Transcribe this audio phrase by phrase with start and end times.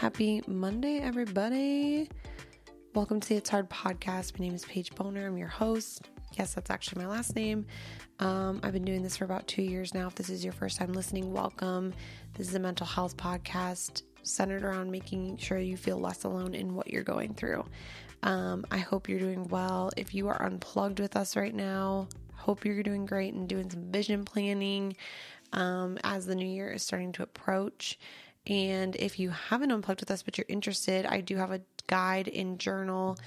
[0.00, 2.08] Happy Monday, everybody.
[2.94, 4.38] Welcome to the It's Hard podcast.
[4.38, 5.26] My name is Paige Boner.
[5.26, 6.08] I'm your host.
[6.38, 7.66] Yes, that's actually my last name.
[8.18, 10.06] Um, I've been doing this for about two years now.
[10.06, 11.92] If this is your first time listening, welcome.
[12.32, 16.74] This is a mental health podcast centered around making sure you feel less alone in
[16.74, 17.66] what you're going through.
[18.22, 19.90] Um, I hope you're doing well.
[19.98, 23.92] If you are unplugged with us right now, hope you're doing great and doing some
[23.92, 24.96] vision planning
[25.52, 27.98] um, as the new year is starting to approach.
[28.46, 32.28] And if you haven't unplugged with us but you're interested, I do have a guide
[32.28, 33.18] and journal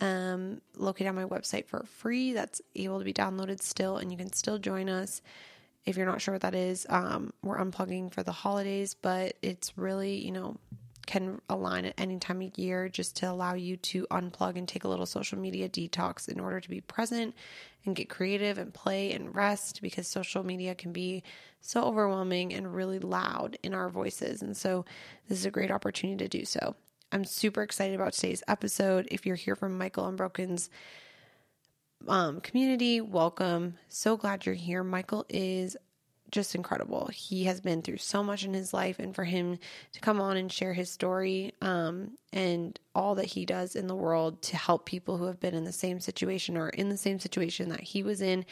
[0.00, 4.18] um, located on my website for free that's able to be downloaded still, and you
[4.18, 5.22] can still join us.
[5.84, 9.76] If you're not sure what that is, um, we're unplugging for the holidays, but it's
[9.76, 10.56] really, you know,
[11.06, 14.84] can align at any time of year just to allow you to unplug and take
[14.84, 17.34] a little social media detox in order to be present
[17.84, 21.22] and get creative and play and rest because social media can be
[21.60, 24.42] so overwhelming and really loud in our voices.
[24.42, 24.84] And so,
[25.28, 26.74] this is a great opportunity to do so.
[27.12, 29.06] I'm super excited about today's episode.
[29.10, 30.70] If you're here from Michael Unbroken's
[32.08, 33.78] um, community, welcome.
[33.88, 34.82] So glad you're here.
[34.82, 35.76] Michael is
[36.32, 37.08] just incredible.
[37.12, 39.58] He has been through so much in his life, and for him
[39.92, 43.94] to come on and share his story um, and all that he does in the
[43.94, 47.20] world to help people who have been in the same situation or in the same
[47.20, 48.44] situation that he was in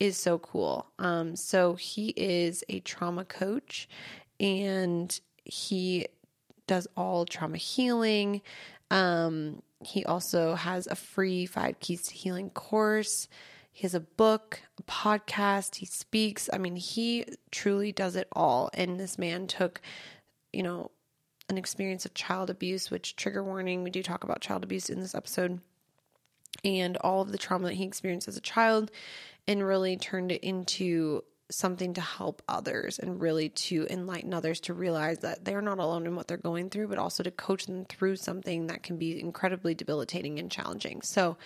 [0.00, 0.86] is so cool.
[0.98, 3.88] Um, so, he is a trauma coach
[4.40, 6.06] and he
[6.66, 8.40] does all trauma healing.
[8.90, 13.28] Um, he also has a free five keys to healing course.
[13.74, 16.48] He has a book, a podcast, he speaks.
[16.52, 18.70] I mean, he truly does it all.
[18.72, 19.80] And this man took,
[20.52, 20.92] you know,
[21.48, 25.00] an experience of child abuse, which trigger warning, we do talk about child abuse in
[25.00, 25.60] this episode,
[26.64, 28.92] and all of the trauma that he experienced as a child,
[29.48, 34.72] and really turned it into something to help others and really to enlighten others to
[34.72, 37.84] realize that they're not alone in what they're going through, but also to coach them
[37.86, 41.02] through something that can be incredibly debilitating and challenging.
[41.02, 41.36] So,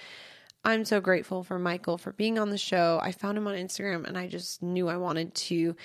[0.65, 2.99] I'm so grateful for Michael for being on the show.
[3.03, 5.77] I found him on Instagram and I just knew I wanted to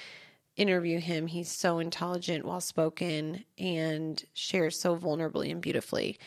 [0.56, 1.28] interview him.
[1.28, 6.20] He's so intelligent, well spoken, and shares so vulnerably and beautifully.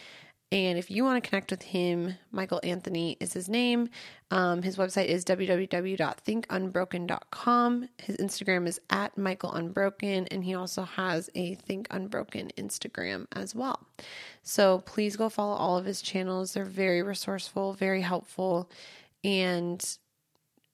[0.52, 3.88] And if you want to connect with him, Michael Anthony is his name.
[4.30, 7.88] Um, his website is www.thinkunbroken.com.
[7.98, 13.56] His Instagram is at Michael Unbroken, and he also has a Think Unbroken Instagram as
[13.56, 13.88] well.
[14.44, 16.54] So please go follow all of his channels.
[16.54, 18.70] They're very resourceful, very helpful,
[19.24, 19.84] and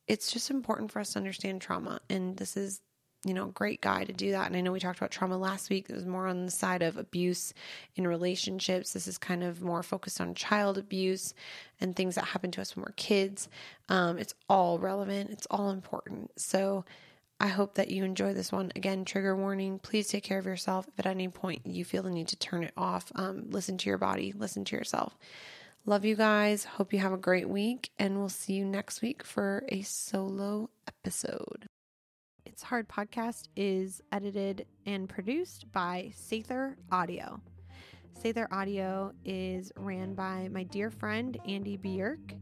[0.07, 2.03] it's just important for us to understand trauma.
[2.11, 2.83] And this is
[3.25, 4.49] you know, great guy to do that.
[4.49, 5.87] And I know we talked about trauma last week.
[5.89, 7.55] It was more on the side of abuse
[7.95, 8.93] in relationships.
[8.93, 11.33] This is kind of more focused on child abuse
[11.81, 13.49] and things that happen to us when we're kids.
[13.89, 16.33] Um, it's all relevant, it's all important.
[16.37, 16.85] So
[17.39, 18.73] I hope that you enjoy this one.
[18.75, 20.89] Again, trigger warning please take care of yourself.
[20.89, 23.89] If at any point you feel the need to turn it off, um, listen to
[23.89, 25.17] your body, listen to yourself.
[25.85, 26.65] Love you guys.
[26.65, 30.71] Hope you have a great week, and we'll see you next week for a solo
[30.87, 31.69] episode.
[32.53, 37.41] It's Hard podcast is edited and produced by Sather Audio.
[38.23, 42.35] Sather Audio is ran by my dear friend Andy Bjork.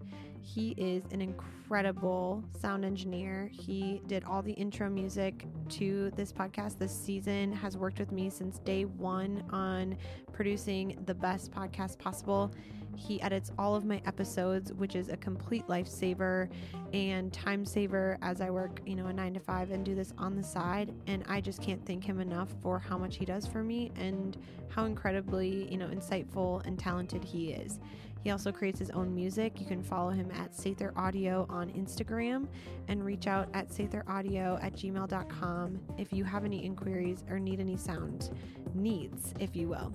[0.43, 3.53] He is an incredible sound engineer.
[3.53, 8.31] He did all the intro music to this podcast this season, has worked with me
[8.31, 9.97] since day one on
[10.33, 12.53] producing the best podcast possible.
[12.97, 16.49] He edits all of my episodes, which is a complete lifesaver
[16.93, 20.13] and time saver as I work, you know, a nine to five and do this
[20.19, 20.93] on the side.
[21.07, 24.37] And I just can't thank him enough for how much he does for me and
[24.69, 27.81] how incredibly, you know, insightful and talented he is.
[28.23, 29.59] He also creates his own music.
[29.59, 32.49] You can follow him at Sather Audio on Instagram
[32.89, 37.77] and reach out at satheraudio at gmail.com if you have any inquiries or need any
[37.77, 38.31] sound
[38.75, 39.95] needs, if you will.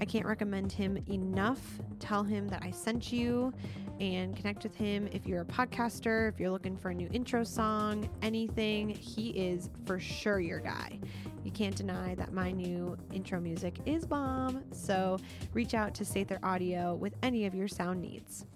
[0.00, 1.60] I can't recommend him enough.
[2.00, 3.52] Tell him that I sent you
[4.00, 7.44] and connect with him if you're a podcaster, if you're looking for a new intro
[7.44, 8.88] song, anything.
[8.88, 10.98] He is for sure your guy.
[11.44, 14.64] You can't deny that my new intro music is bomb.
[14.72, 15.18] So
[15.52, 18.46] reach out to Sather Audio with any of your sound needs.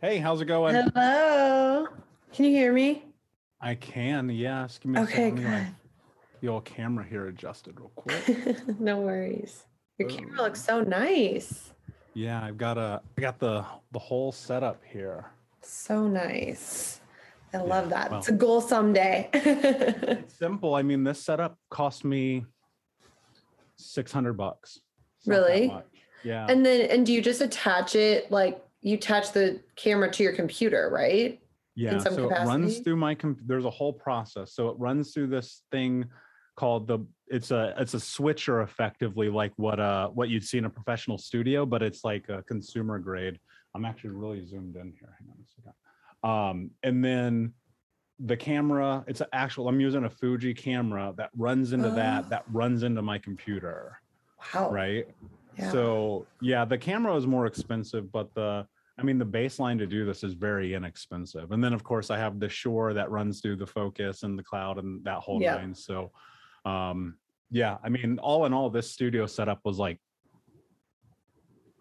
[0.00, 0.74] Hey, how's it going?
[0.74, 1.86] Hello.
[2.32, 3.04] Can you hear me?
[3.60, 4.78] I can, yes.
[4.78, 5.74] Give me okay, good
[6.40, 8.56] the old camera here adjusted real quick.
[8.80, 9.64] no worries.
[9.98, 10.14] Your oh.
[10.14, 11.72] camera looks so nice.
[12.14, 15.26] Yeah, I've got a I got the the whole setup here.
[15.62, 17.00] So nice.
[17.52, 18.10] I yeah, love that.
[18.10, 19.28] Well, it's a goal someday.
[19.32, 20.74] it's simple.
[20.74, 22.44] I mean, this setup cost me
[23.76, 24.80] 600 bucks.
[25.26, 25.74] Really?
[26.22, 26.46] Yeah.
[26.48, 30.32] And then and do you just attach it like you attach the camera to your
[30.32, 31.40] computer, right?
[31.74, 31.98] Yeah.
[31.98, 32.42] so capacity?
[32.42, 34.52] it runs through my comp- there's a whole process.
[34.52, 36.06] So it runs through this thing
[36.56, 36.98] called the
[37.28, 41.16] it's a it's a switcher effectively like what uh what you'd see in a professional
[41.18, 43.38] studio, but it's like a consumer grade.
[43.74, 45.16] I'm actually really zoomed in here.
[45.18, 45.72] Hang on a second.
[46.22, 47.54] Um, and then
[48.18, 49.68] the camera, it's an actual.
[49.68, 51.94] I'm using a Fuji camera that runs into Oh.
[51.94, 54.00] that that runs into my computer,
[54.54, 54.70] Wow.
[54.70, 55.06] right?
[55.58, 55.70] Yeah.
[55.70, 58.66] So yeah, the camera is more expensive, but the
[58.98, 61.52] I mean the baseline to do this is very inexpensive.
[61.52, 64.42] And then of course I have the Shure that runs through the focus and the
[64.42, 65.54] cloud and that whole Yeah.
[65.56, 65.74] nine.
[65.74, 66.12] So
[66.64, 67.16] um
[67.50, 69.98] yeah, I mean all in all this studio setup was like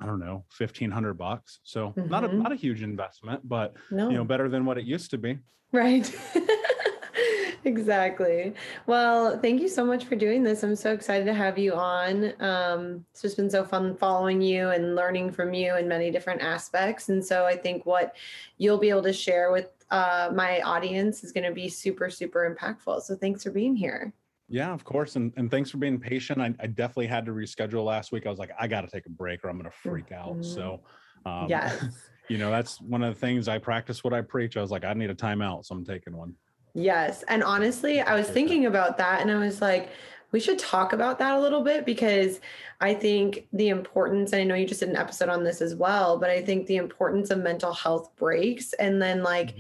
[0.01, 1.59] I don't know, fifteen hundred bucks.
[1.63, 2.41] So not a Mhm.
[2.41, 4.09] not a huge investment, but no.
[4.09, 5.37] you know, better than what it used to be.
[5.71, 6.09] Right.
[7.65, 8.53] exactly.
[8.87, 10.63] Well, thank you so much for doing this.
[10.63, 12.33] I'm so excited to have you on.
[12.41, 16.41] Um, it's just been so fun following you and learning from you in many different
[16.41, 17.09] aspects.
[17.09, 18.15] And so I think what
[18.57, 22.55] you'll be able to share with uh, my audience is going to be super, super
[22.55, 23.01] impactful.
[23.01, 24.13] So thanks for being here.
[24.49, 25.15] Yeah, of course.
[25.15, 26.41] And and thanks for being patient.
[26.41, 28.25] I, I definitely had to reschedule last week.
[28.25, 30.37] I was like, I gotta take a break or I'm gonna freak out.
[30.37, 30.45] Mhm.
[30.45, 30.81] So
[31.25, 31.85] um yes.
[32.29, 34.85] you know that's one of the things i practice what i preach i was like
[34.85, 36.35] i need a timeout so i'm taking one
[36.73, 37.23] Yes.
[37.27, 39.89] And honestly, I was thinking about that and I was like,
[40.31, 42.39] we should talk about that a little bit because
[42.79, 45.75] I think the importance, and I know you just did an episode on this as
[45.75, 49.55] well, but I think the importance of mental health breaks and then like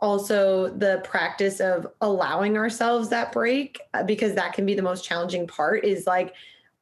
[0.00, 5.04] also the practice of allowing ourselves that break uh, because that can be the most
[5.04, 6.34] challenging part is like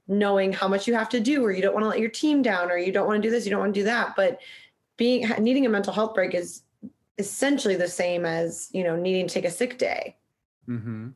[0.06, 2.42] knowing how much you have to do or you don't want to let your team
[2.42, 4.14] down or you don't want to do this, you don't want to do that.
[4.16, 4.40] But
[4.96, 6.62] being needing a mental health break is
[7.18, 10.16] essentially the same as you know needing to take a sick day
[10.68, 11.08] mm-hmm.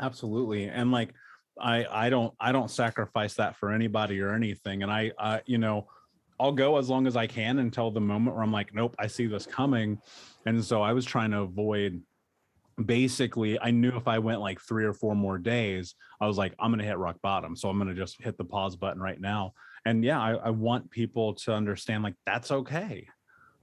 [0.00, 1.14] absolutely and like
[1.60, 5.58] i i don't i don't sacrifice that for anybody or anything and i uh you
[5.58, 5.86] know
[6.42, 9.06] i'll go as long as i can until the moment where i'm like nope i
[9.06, 9.98] see this coming.
[10.44, 12.02] And so i was trying to avoid
[12.84, 16.54] basically i knew if i went like three or four more days i was like
[16.58, 19.52] i'm gonna hit rock bottom so i'm gonna just hit the pause button right now.
[19.84, 23.06] And yeah i, I want people to understand like that's okay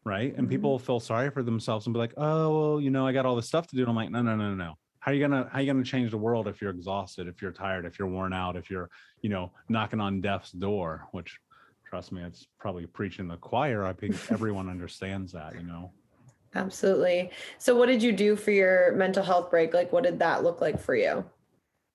[0.06, 0.34] right?
[0.38, 0.52] And Mhm.
[0.52, 3.36] people feel sorry for themselves and be like oh well you know i got all
[3.36, 3.82] this stuff to do.
[3.82, 5.84] And i'm like no no no no how are you gonna how are you gonna
[5.84, 8.90] change the world if you're exhausted if you're tired if you're worn out if you're
[9.22, 11.08] you know knocking on death's door?
[11.12, 11.38] Which
[11.90, 15.92] trust me it's probably preaching the choir i think everyone understands that you know
[16.54, 20.44] absolutely so what did you do for your mental health break like what did that
[20.44, 21.26] look like for you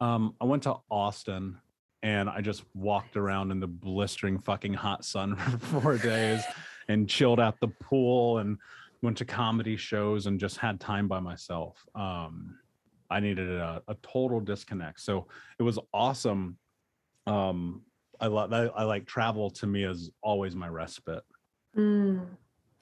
[0.00, 1.56] Um, I went to Austin
[2.02, 6.42] and I just walked around in the blistering fucking hot sun for four days
[6.88, 8.58] and chilled at the pool and
[9.00, 11.86] went to comedy shows and just had time by myself.
[11.94, 12.58] Um,
[13.10, 15.00] I needed a, a total disconnect.
[15.00, 15.26] So
[15.58, 16.58] it was awesome.
[17.26, 17.82] Um,
[18.20, 21.22] I love I, I like travel to me is always my respite.
[21.76, 22.26] Mm,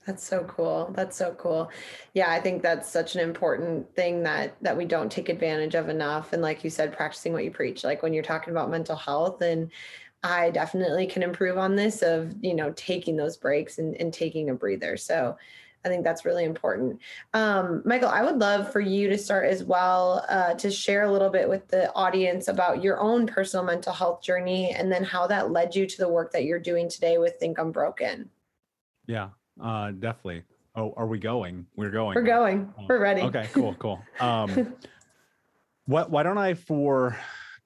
[0.06, 1.70] that's so cool that's so cool
[2.14, 5.88] yeah i think that's such an important thing that that we don't take advantage of
[5.88, 8.96] enough and like you said practicing what you preach like when you're talking about mental
[8.96, 9.70] health and
[10.22, 14.50] i definitely can improve on this of you know taking those breaks and, and taking
[14.50, 15.36] a breather so
[15.84, 17.00] I think that's really important.
[17.34, 21.12] Um, Michael, I would love for you to start as well uh, to share a
[21.12, 25.26] little bit with the audience about your own personal mental health journey and then how
[25.26, 28.30] that led you to the work that you're doing today with Think Unbroken.
[29.06, 29.30] Yeah,
[29.60, 30.44] uh, definitely.
[30.74, 31.66] Oh, are we going?
[31.76, 32.14] We're going.
[32.14, 32.72] We're going.
[32.78, 33.22] Oh, We're ready.
[33.22, 34.02] Okay, cool, cool.
[34.20, 34.74] Um,
[35.86, 36.10] what?
[36.10, 37.16] Why don't I, for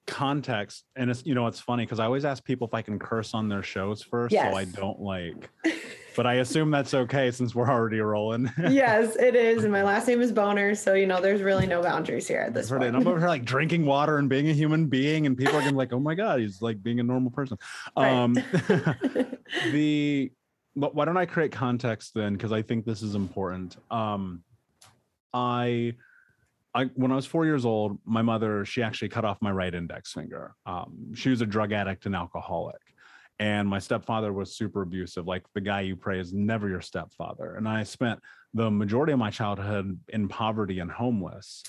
[0.07, 2.97] context, and it's you know it's funny because I always ask people if I can
[2.97, 5.49] curse on their shows first, so I don't like.
[6.17, 8.51] But I assume that's okay since we're already rolling.
[8.69, 9.63] yes, it is.
[9.63, 10.73] And my last name is Boner.
[10.73, 12.71] So, you know, there's really no boundaries here at this it.
[12.71, 12.85] point.
[12.85, 15.59] And I'm over here like drinking water and being a human being, and people are
[15.59, 17.59] gonna be like, "Oh my god, he's like being a normal person."
[17.95, 18.11] Right.
[18.11, 18.33] Um,
[19.71, 20.31] the
[20.75, 22.33] but why don't I create context then?
[22.33, 23.77] Because I think this is important.
[23.91, 24.43] Um,
[25.33, 25.93] I,
[26.73, 29.73] I when I was four years old, my mother she actually cut off my right
[29.73, 30.55] index finger.
[30.65, 32.81] Um, she was a drug addict and alcoholic,
[33.39, 35.27] and my stepfather was super abusive.
[35.27, 37.55] Like the guy you pray is never your stepfather.
[37.55, 38.19] And I spent
[38.53, 41.63] the majority of my childhood in poverty and homeless.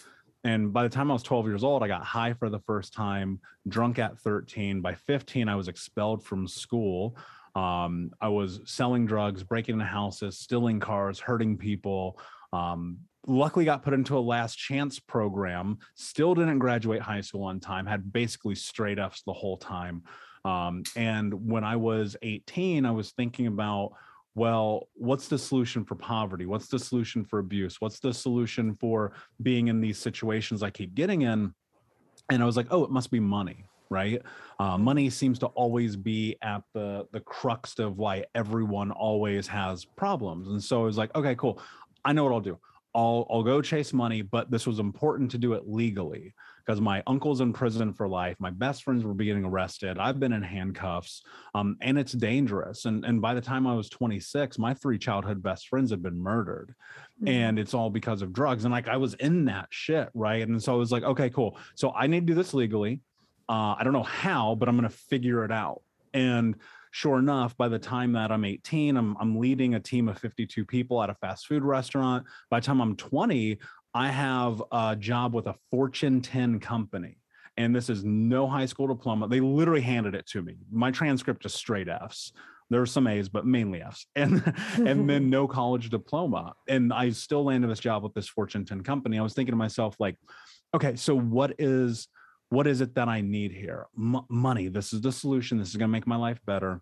[0.44, 2.94] And by the time I was 12 years old, I got high for the first
[2.94, 4.80] time, drunk at 13.
[4.80, 7.16] By 15, I was expelled from school.
[7.54, 12.18] Um, I was selling drugs, breaking into houses, stealing cars, hurting people.
[12.52, 15.78] Um, luckily, got put into a last chance program.
[15.96, 17.84] Still didn't graduate high school on time.
[17.84, 20.04] Had basically straight ups the whole time.
[20.49, 23.93] Um, and when I was 18, I was thinking about,
[24.35, 26.47] well, what's the solution for poverty?
[26.47, 27.81] What's the solution for abuse?
[27.81, 29.12] What's the solution for
[29.43, 31.52] being in these situations I keep getting in?
[32.31, 34.21] And I was like, oh, it must be money right
[34.59, 39.87] uh, money seems to always be at the the crux of why everyone always has
[39.87, 41.59] problems and so i was like okay cool
[42.05, 42.59] i know what i'll do
[42.95, 46.35] I'll I'll go chase money, but this was important to do it legally
[46.68, 48.37] because my uncle's in prison for life.
[48.38, 49.96] My best friends were being arrested.
[49.98, 51.22] I've been in handcuffs,
[51.54, 52.84] um, and it's dangerous.
[52.84, 56.18] And and by the time I was 26, my three childhood best friends had been
[56.18, 56.75] murdered,
[57.22, 57.28] mm-hmm.
[57.28, 58.66] and it's all because of drugs.
[58.66, 60.46] And like I was in that shit, right?
[60.46, 61.56] And so I was like, okay, cool.
[61.75, 63.00] So I need to do this legally.
[63.48, 65.80] Uh, I don't know how, but I'm gonna figure it out.
[66.12, 66.54] And
[66.90, 70.64] sure enough, by the time that I'm 18, I'm, I'm leading a team of 52
[70.64, 72.26] people at a fast food restaurant.
[72.50, 73.58] By the time I'm 20,
[73.95, 77.18] I have a job with a Fortune 10 company.
[77.57, 79.26] And this is no high school diploma.
[79.26, 80.54] They literally handed it to me.
[80.71, 82.33] My transcript is straight F's.
[82.71, 84.42] There were some A's, but mainly F's, and
[84.76, 86.54] and then no college diploma.
[86.68, 89.18] And I still landed this job with this Fortune 10 company.
[89.18, 90.16] I was thinking to myself, like,
[90.75, 92.09] okay, so what is
[92.50, 93.87] what is it that I need here?
[93.99, 94.68] M- money.
[94.68, 95.59] This is the solution.
[95.59, 96.80] This is going to make my life better.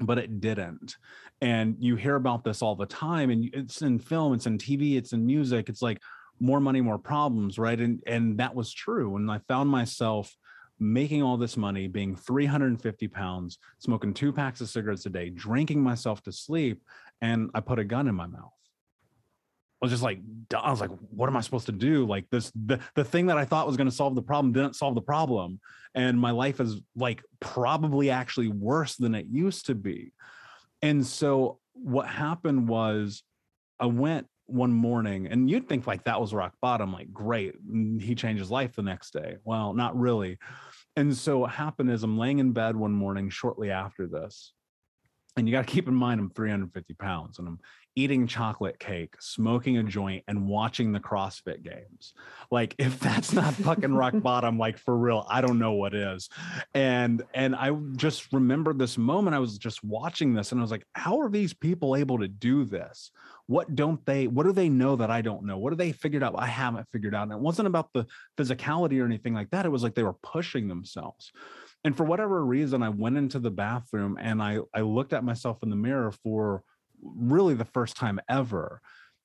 [0.00, 0.96] But it didn't.
[1.40, 3.30] And you hear about this all the time.
[3.30, 5.68] And it's in film, it's in TV, it's in music.
[5.68, 6.00] It's like
[6.40, 7.78] more money, more problems, right?
[7.78, 9.16] And and that was true.
[9.16, 10.34] And I found myself
[10.78, 15.82] making all this money, being 350 pounds, smoking two packs of cigarettes a day, drinking
[15.82, 16.82] myself to sleep,
[17.20, 18.52] and I put a gun in my mouth
[19.80, 20.20] I was just like
[20.54, 22.06] I was like, what am I supposed to do?
[22.06, 24.76] Like this the the thing that I thought was going to solve the problem didn't
[24.76, 25.58] solve the problem,
[25.94, 30.12] and my life is like probably actually worse than it used to be.
[30.82, 33.22] And so what happened was
[33.78, 37.54] I went one morning and you'd think like that was rock bottom like great
[37.98, 40.38] he changed his life the next day well not really
[40.96, 44.52] and so what happened is i'm laying in bed one morning shortly after this
[45.36, 47.58] and you got to keep in mind i'm 350 pounds and i'm
[47.96, 52.14] eating chocolate cake, smoking a joint, and watching the CrossFit games.
[52.50, 56.28] Like, if that's not fucking rock bottom, like for real, I don't know what is.
[56.74, 59.34] And and I just remember this moment.
[59.34, 62.28] I was just watching this and I was like, how are these people able to
[62.28, 63.10] do this?
[63.50, 65.58] What don't they, what do they know that I don't know?
[65.58, 66.36] What do they figured out?
[66.38, 67.24] I haven't figured out.
[67.24, 68.06] And it wasn't about the
[68.38, 69.66] physicality or anything like that.
[69.66, 71.32] It was like they were pushing themselves.
[71.82, 75.64] And for whatever reason, I went into the bathroom and I I looked at myself
[75.64, 76.62] in the mirror for
[77.02, 78.80] really the first time ever.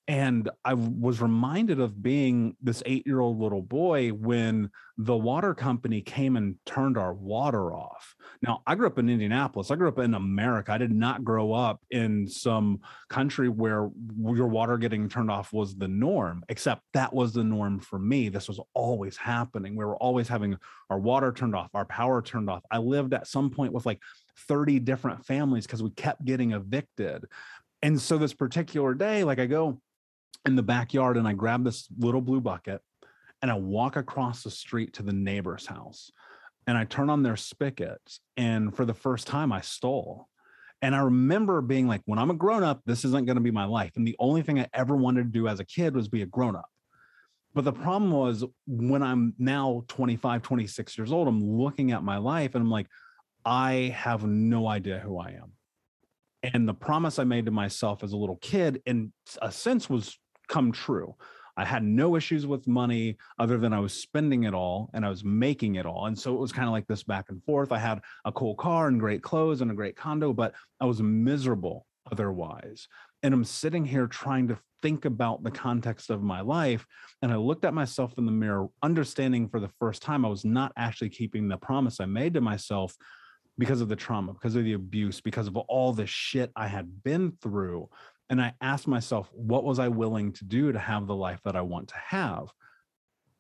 [0.08, 5.56] And I was reminded of being this eight year old little boy when the water
[5.56, 8.16] company came and turned our water off.
[8.44, 9.72] Now, I grew up in Indianapolis.
[9.72, 10.72] I grew up in America.
[10.72, 15.76] I did not grow up in some country where your water getting turned off was
[15.76, 18.30] the norm, except that was the norm for me.
[18.30, 19.76] This was always happening.
[19.76, 20.56] We were always having
[20.92, 22.62] our water turned off, our power turned off.
[22.70, 24.02] I lived at some point with like
[24.48, 27.26] 30 different families because we kept getting evicted.
[27.82, 29.82] And so this particular day, like I go
[30.46, 32.82] in the backyard and I grab this little blue bucket
[33.42, 36.12] and I walk across the street to the neighbor's house
[36.68, 38.20] and I turn on their spigots.
[38.38, 40.28] And for the first time, I stole.
[40.82, 43.52] And I remember being like, when I'm a grown up, this isn't going to be
[43.52, 43.92] my life.
[43.96, 46.28] And the only thing I ever wanted to do as a kid was be a
[46.28, 46.70] grown up.
[47.54, 52.18] But the problem was when I'm now 25, 26 years old, I'm looking at my
[52.18, 52.88] life and I'm like,
[53.46, 55.54] I have no idea who I am
[56.54, 59.12] and the promise I made to myself as a little kid, in
[59.42, 61.16] a sense, was come true.
[61.58, 65.10] I had no issues with money other than I was spending it all and I
[65.10, 66.08] was making it all.
[66.08, 67.72] And so it was kind of like this back and forth.
[67.72, 71.02] I had a cool car and great clothes and a great condo, but I was
[71.02, 72.88] miserable otherwise.
[73.24, 76.86] And I'm sitting here trying to think about the context of my life.
[77.22, 80.46] And I looked at myself in the mirror, understanding for the first time I was
[80.46, 82.96] not actually keeping the promise I made to myself
[83.58, 87.04] because of the trauma, because of the abuse, because of all the shit I had
[87.04, 87.90] been through.
[88.30, 91.56] And I asked myself, what was I willing to do to have the life that
[91.56, 92.48] I want to have?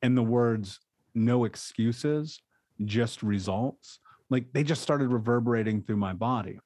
[0.02, 0.80] And the words,
[1.16, 2.42] no excuses,
[2.84, 4.00] just results,
[4.30, 6.60] like they just started reverberating through my body.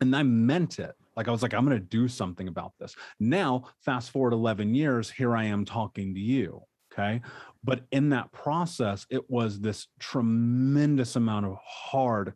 [0.00, 0.94] And I meant it.
[1.16, 2.94] Like I was like, I'm going to do something about this.
[3.18, 6.62] Now, fast forward 11 years, here I am talking to you.
[6.92, 7.20] Okay.
[7.62, 12.34] But in that process, it was this tremendous amount of hard,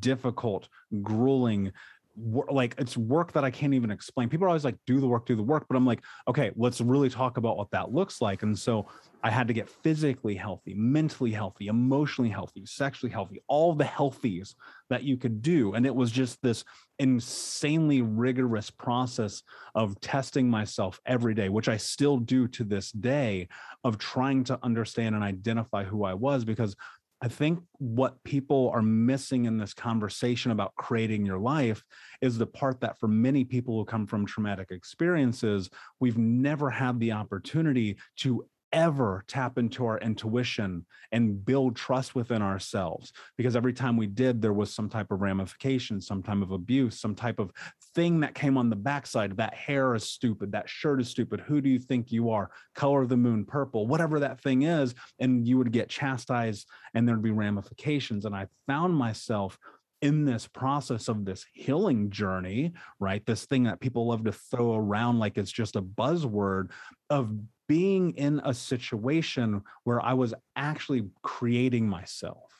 [0.00, 0.68] difficult,
[1.02, 1.72] grueling,
[2.16, 4.28] like it's work that I can't even explain.
[4.28, 5.66] People are always like, do the work, do the work.
[5.68, 8.42] But I'm like, okay, let's really talk about what that looks like.
[8.42, 8.86] And so
[9.22, 14.54] I had to get physically healthy, mentally healthy, emotionally healthy, sexually healthy, all the healthies
[14.90, 15.72] that you could do.
[15.72, 16.64] And it was just this
[16.98, 19.42] insanely rigorous process
[19.74, 23.48] of testing myself every day, which I still do to this day,
[23.84, 26.44] of trying to understand and identify who I was.
[26.44, 26.76] Because
[27.22, 31.84] I think what people are missing in this conversation about creating your life
[32.20, 36.98] is the part that for many people who come from traumatic experiences, we've never had
[36.98, 43.12] the opportunity to ever tap into our intuition and build trust within ourselves.
[43.36, 46.98] Because every time we did there was some type of ramification some type of abuse
[46.98, 47.52] some type of
[47.94, 49.36] thing that came on the backside.
[49.36, 50.52] That hair is stupid.
[50.52, 51.40] That shirt is stupid.
[51.40, 52.50] Who do you think you are?
[52.74, 54.94] Color of the moon purple whatever that thing is.
[55.18, 58.24] And you would get chastised and there'd be ramifications.
[58.24, 59.58] And i found myself
[60.02, 63.24] in this process of this healing journey, right?
[63.24, 66.70] This thing that people love to throw around like it's just a buzzword
[67.08, 67.32] of
[67.72, 72.50] being in a situation where I was actually creating myself.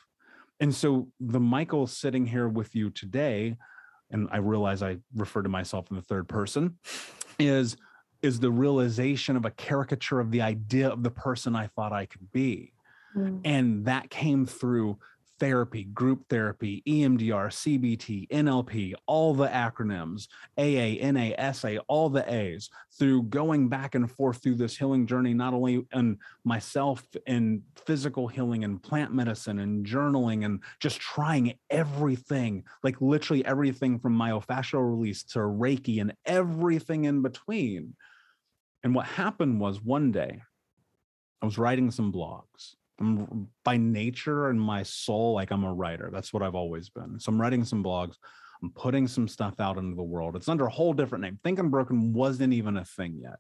[0.59, 3.59] And so the Michael sitting here with you today,
[4.11, 6.79] and I realize I refer to myself in the third person,
[7.39, 7.77] is
[8.23, 12.07] is the realization of a caricature of the idea of the person I thought I
[12.07, 12.73] could be.
[13.15, 13.43] Mm.
[13.45, 14.97] And that came through
[15.43, 22.71] therapy, group therapy, EMDR, CBT, NLP, all the acronyms, AA, NA, SA, all the A's,
[22.97, 28.29] through going back and forth through this healing journey, not only in myself in physical
[28.29, 34.89] healing and plant medicine and journaling and just trying everything, like literally everything from myofascial
[34.89, 37.97] release to Reiki and everything in between.
[38.85, 40.41] And what happened was one day
[41.43, 46.11] I was writing some blogs I'm by nature and my soul, like I'm a writer.
[46.13, 47.19] That's what I've always been.
[47.19, 48.17] So I'm writing some blogs.
[48.63, 50.37] I'm putting some stuff out into the world.
[50.37, 51.39] It's under a whole different name.
[51.43, 53.39] Think Unbroken wasn't even a thing yet.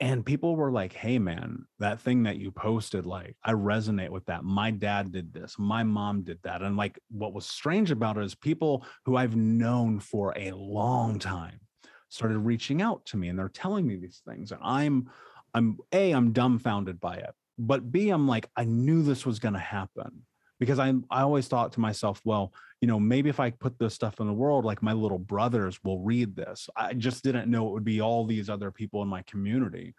[0.00, 4.26] And people were like, hey, man, that thing that you posted, like, I resonate with
[4.26, 4.44] that.
[4.44, 5.56] My dad did this.
[5.58, 6.62] My mom did that.
[6.62, 11.18] And like, what was strange about it is people who I've known for a long
[11.18, 11.60] time
[12.08, 14.52] started reaching out to me and they're telling me these things.
[14.52, 15.10] And I'm,
[15.54, 19.54] I'm, A, I'm dumbfounded by it but B, I'm like, I knew this was going
[19.54, 20.22] to happen
[20.58, 23.94] because I, I always thought to myself, well, you know, maybe if I put this
[23.94, 26.68] stuff in the world, like my little brothers will read this.
[26.76, 29.94] I just didn't know it would be all these other people in my community.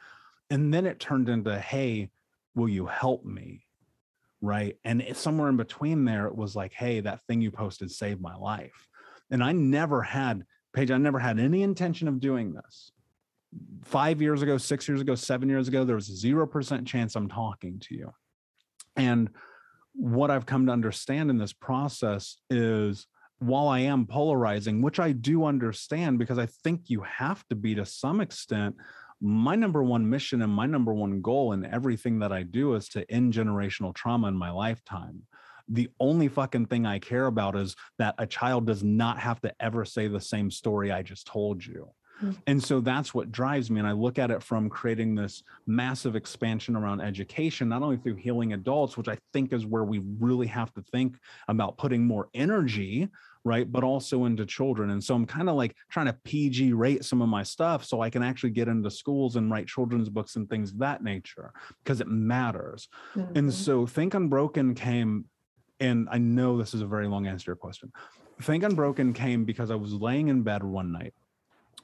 [0.49, 2.09] And then it turned into, hey,
[2.55, 3.65] will you help me?
[4.41, 4.77] Right.
[4.85, 8.35] And somewhere in between there, it was like, hey, that thing you posted saved my
[8.35, 8.87] life.
[9.31, 12.91] And I never had, Paige, I never had any intention of doing this
[13.83, 17.29] five years ago, six years ago, seven years ago, there was a 0% chance I'm
[17.29, 18.13] talking to you.
[18.95, 19.29] And
[19.93, 23.07] what I've come to understand in this process is
[23.39, 27.75] while I am polarizing, which I do understand because I think you have to be
[27.75, 28.75] to some extent,
[29.21, 32.87] my number one mission and my number one goal in everything that I do is
[32.89, 35.23] to end generational trauma in my lifetime.
[35.69, 39.53] The only fucking thing I care about is that a child does not have to
[39.59, 41.89] ever say the same story I just told you.
[42.47, 43.79] And so that's what drives me.
[43.79, 48.15] And I look at it from creating this massive expansion around education, not only through
[48.15, 52.29] healing adults, which I think is where we really have to think about putting more
[52.33, 53.09] energy,
[53.43, 53.71] right?
[53.71, 54.91] But also into children.
[54.91, 58.01] And so I'm kind of like trying to PG rate some of my stuff so
[58.01, 61.53] I can actually get into schools and write children's books and things of that nature
[61.83, 62.87] because it matters.
[63.15, 63.37] Mm-hmm.
[63.37, 65.25] And so Think Unbroken came,
[65.79, 67.91] and I know this is a very long answer to your question.
[68.41, 71.13] Think Unbroken came because I was laying in bed one night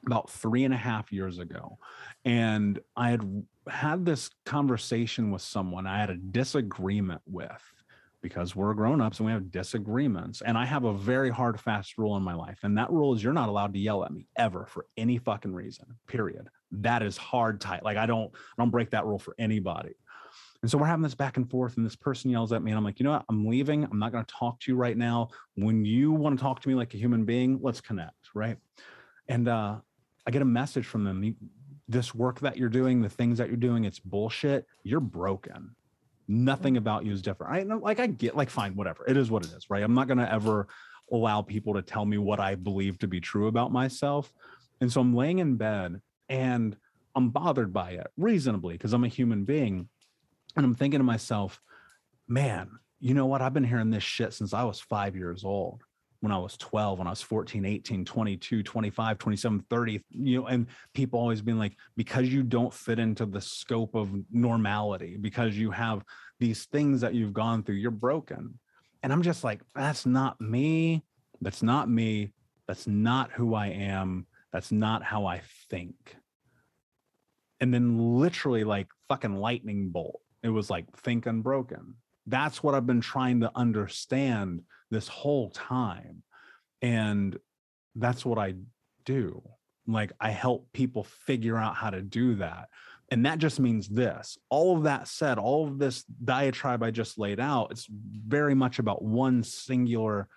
[0.05, 1.77] about three and a half years ago.
[2.25, 7.61] And I had had this conversation with someone I had a disagreement with
[8.21, 10.41] because we're grown ups and we have disagreements.
[10.41, 12.59] And I have a very hard, fast rule in my life.
[12.63, 15.53] And that rule is you're not allowed to yell at me ever for any fucking
[15.53, 16.47] reason, period.
[16.71, 17.83] That is hard tight.
[17.83, 19.93] Like I don't, I don't break that rule for anybody.
[20.61, 22.77] And so we're having this back and forth, and this person yells at me, and
[22.77, 23.25] I'm like, you know what?
[23.27, 23.83] I'm leaving.
[23.83, 25.27] I'm not going to talk to you right now.
[25.55, 28.55] When you want to talk to me like a human being, let's connect, right?
[29.27, 29.79] And uh,
[30.25, 31.36] I get a message from them.
[31.88, 34.65] This work that you're doing, the things that you're doing, it's bullshit.
[34.83, 35.75] You're broken.
[36.27, 36.77] Nothing mm.
[36.77, 37.53] about you is different.
[37.53, 39.05] I know, like, I get, like, fine, whatever.
[39.05, 39.83] It is what it is, right?
[39.83, 40.67] I'm not going to ever
[41.12, 44.31] allow people to tell me what I believe to be true about myself.
[44.79, 46.75] And so I'm laying in bed and
[47.15, 49.89] I'm bothered by it reasonably because I'm a human being.
[50.55, 51.62] And I'm thinking to myself,
[52.27, 53.41] man, you know what?
[53.41, 55.83] I've been hearing this shit since I was five years old
[56.23, 60.47] when I was 12, when I was 14, 18, 22, 25, 27, 30, you know,
[60.47, 65.57] and people always being like, because you don't fit into the scope of normality, because
[65.57, 66.01] you have
[66.39, 68.57] these things that you've gone through, you're broken.
[69.03, 71.03] And I'm just like, that's not me.
[71.41, 72.31] That's not me.
[72.69, 74.25] That's not who I am.
[74.53, 76.15] That's not how I think.
[77.59, 80.21] And then literally like fucking lightning bolt.
[80.41, 81.95] It was like think unbroken.
[82.27, 84.62] That's what I've been trying to understand
[84.93, 86.23] this whole time.
[86.82, 87.38] And
[87.95, 88.56] that's what I
[89.06, 89.41] do.
[89.88, 92.69] Like I help people figure out how to do that.
[93.12, 94.38] And that just means this.
[94.49, 98.79] All of that said, all of this diatribe I just laid out, it's very much
[98.79, 100.27] about one singular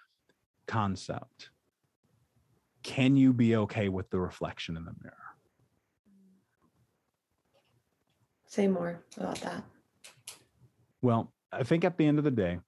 [0.67, 1.51] concept.
[2.83, 5.17] Can you be okay with the reflection in the mirror?
[8.47, 9.65] Say more about that.
[11.03, 12.59] Well, I think at the end of the day,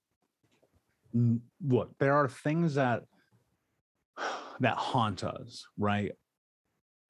[1.12, 3.04] look, there are things that
[4.60, 6.12] that haunt us, right?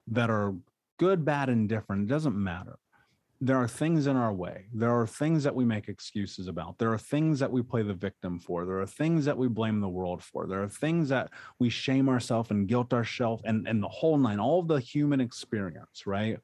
[0.08, 0.54] That are
[0.98, 2.02] good, bad, and different.
[2.02, 2.78] It doesn't matter.
[3.40, 4.66] There are things in our way.
[4.74, 6.78] There are things that we make excuses about.
[6.78, 8.66] There are things that we play the victim for.
[8.66, 10.48] There are things that we blame the world for.
[10.48, 11.30] There are things that
[11.60, 16.04] we shame ourselves and guilt ourselves and, and the whole nine, all the human experience,
[16.04, 16.40] right?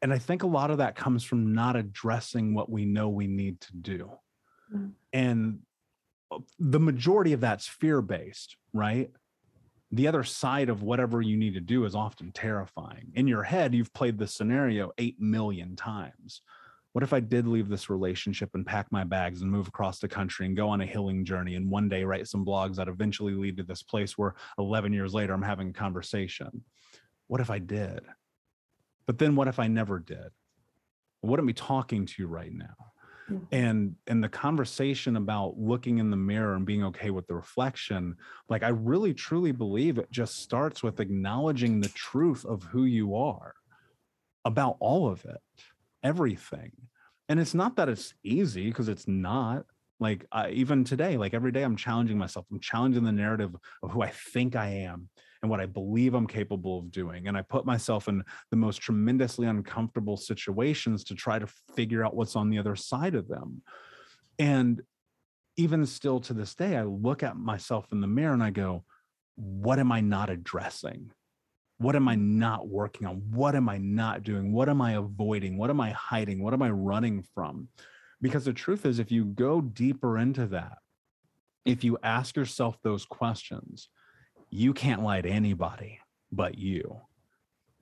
[0.00, 3.26] And I think a lot of that comes from not addressing what we know we
[3.26, 4.10] need to do.
[4.74, 4.92] Mm.
[5.12, 5.60] And
[6.30, 9.10] uh, the majority of that's fear based, right?
[9.92, 13.10] The other side of whatever you need to do is often terrifying.
[13.14, 16.42] In your head, you've played the scenario 8 million times.
[16.92, 20.08] What if I did leave this relationship and pack my bags and move across the
[20.08, 23.34] country and go on a healing journey and one day write some blogs that eventually
[23.34, 26.64] lead to this place where 11 years later I'm having a conversation?
[27.28, 28.00] What if I did?
[29.06, 30.30] But then what if I never did?
[31.20, 32.89] What am I talking to you right now?
[33.30, 33.54] Mm-hmm.
[33.54, 38.16] And and the conversation about looking in the mirror and being okay with the reflection,
[38.48, 43.16] like I really truly believe it just starts with acknowledging the truth of who you
[43.16, 43.54] are
[44.44, 45.40] about all of it,
[46.02, 46.72] everything.
[47.28, 49.64] And it's not that it's easy because it's not
[50.00, 54.02] like even today like every day i'm challenging myself i'm challenging the narrative of who
[54.02, 55.08] i think i am
[55.42, 57.28] and what I believe I'm capable of doing.
[57.28, 62.14] And I put myself in the most tremendously uncomfortable situations to try to figure out
[62.14, 63.62] what's on the other side of them.
[64.38, 64.82] And
[65.56, 68.84] even still to this day, I look at myself in the mirror and I go,
[69.36, 71.10] what am I not addressing?
[71.78, 73.22] What am I not working on?
[73.30, 74.52] What am I not doing?
[74.52, 75.56] What am I avoiding?
[75.56, 76.42] What am I hiding?
[76.42, 77.68] What am I running from?
[78.20, 80.76] Because the truth is, if you go deeper into that,
[81.64, 83.88] if you ask yourself those questions,
[84.50, 86.00] you can't lie to anybody
[86.32, 87.00] but you.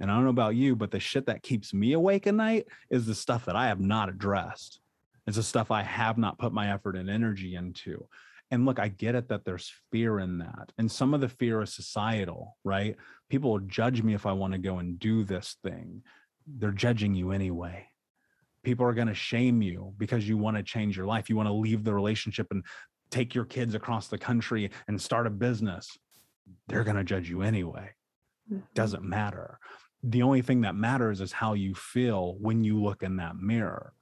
[0.01, 2.67] And I don't know about you, but the shit that keeps me awake at night
[2.91, 4.81] is the stuff that I have not addressed.
[5.27, 8.07] It's the stuff I have not put my effort and energy into.
[8.51, 10.73] And look, I get it that there's fear in that.
[10.79, 12.97] And some of the fear is societal, right?
[13.29, 16.03] People will judge me if I want to go and do this thing.
[16.47, 17.89] They're judging you anyway.
[18.63, 21.29] People are going to shame you because you want to change your life.
[21.29, 22.65] You want to leave the relationship and
[23.11, 25.99] take your kids across the country and start a business
[26.69, 27.91] they're going to judge you anyway.
[28.51, 28.63] Mm-hmm.
[28.75, 29.59] Doesn't matter.
[30.03, 33.93] The only thing that matters is how you feel when you look in that mirror.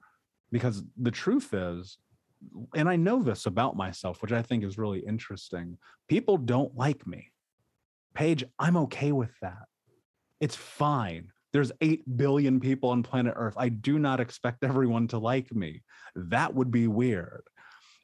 [0.51, 1.97] Because the truth is,
[2.75, 5.77] and I know this about myself, which I think is really interesting.
[6.07, 7.31] People don't like me.
[8.13, 9.65] Paige, I'm okay with that.
[10.39, 11.29] It's fine.
[11.53, 13.55] There's 8 billion people on planet Earth.
[13.57, 15.83] I do not expect everyone to like me.
[16.15, 17.43] That would be weird.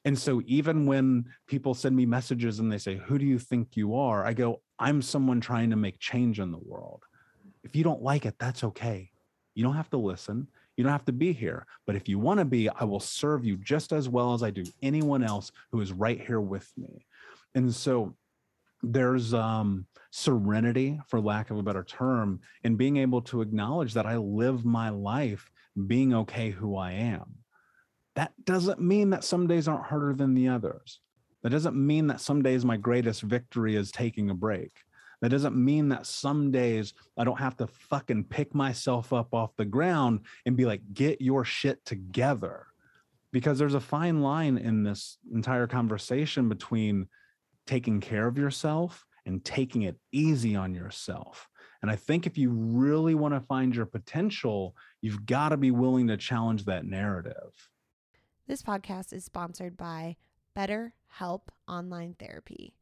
[0.06, 3.76] And so even when people send me messages and they say, Who do you think
[3.76, 4.26] you are?
[4.26, 7.04] I go, I'm someone trying to make change in the world.
[7.64, 9.12] If you don't like it, that's okay.
[9.56, 10.48] You don't have to listen.
[10.76, 11.68] You don't have to be here.
[11.86, 14.50] But if you want to be, I will serve you just as well as I
[14.50, 17.06] do anyone else who is right here with me.
[17.56, 18.16] And so
[18.82, 24.08] there's um, serenity, for lack of a better term, in being able to acknowledge that
[24.08, 25.50] I live my life
[25.88, 27.43] being okay who I am
[28.16, 31.00] that doesn't mean that some days aren't harder than the others.
[31.42, 34.72] That doesn't mean that some days my greatest victory is taking a break.
[35.22, 39.56] That doesn't mean that some days I don't have to fucking pick myself up off
[39.56, 42.68] the ground and be like, get your shit together.
[43.32, 47.08] Because there's a fine line in this entire conversation between
[47.66, 51.48] taking care of yourself and taking it easy on yourself.
[51.82, 55.72] And I think if you really want to find your potential, you've got to be
[55.72, 57.52] willing to challenge that narrative.
[58.46, 60.18] This podcast is sponsored by
[60.54, 62.76] BetterHelp Online Therapy.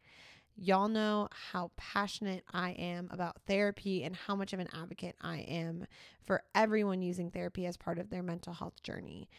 [0.55, 5.41] Y'all know how passionate I am about therapy and how much of an advocate I
[5.41, 5.85] am
[6.23, 9.29] for everyone using therapy as part of their mental health journey.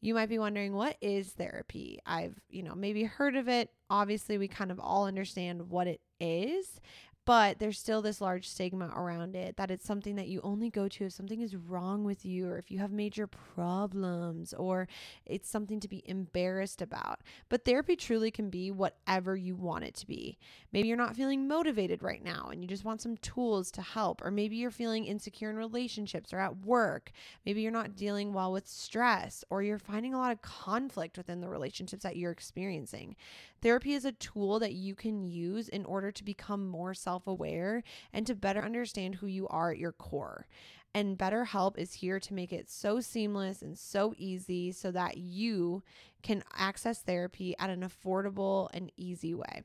[0.00, 1.98] You might be wondering what is therapy?
[2.06, 3.70] I've, you know, maybe heard of it.
[3.90, 6.80] Obviously, we kind of all understand what it is,
[7.24, 10.88] but there's still this large stigma around it that it's something that you only go
[10.88, 14.86] to if something is wrong with you or if you have major problems or
[15.24, 17.20] it's something to be embarrassed about.
[17.48, 20.38] But therapy truly can be whatever you want it to be.
[20.72, 24.22] Maybe you're not feeling motivated right now and you just want some tools to help,
[24.22, 27.10] or maybe you're feeling insecure in relationships or at work.
[27.46, 31.40] Maybe you're not dealing well with stress or you're finding a lot of conflict within
[31.40, 33.16] the relationships that you're experiencing.
[33.62, 37.82] Therapy is a tool that you can use in order to become more self aware
[38.12, 40.46] and to better understand who you are at your core.
[40.94, 45.82] And BetterHelp is here to make it so seamless and so easy so that you
[46.22, 49.62] can access therapy at an affordable and easy way.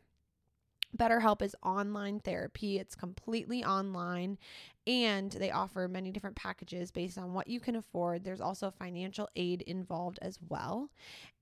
[0.97, 2.79] BetterHelp is online therapy.
[2.79, 4.39] It's completely online
[4.87, 8.23] and they offer many different packages based on what you can afford.
[8.23, 10.89] There's also financial aid involved as well.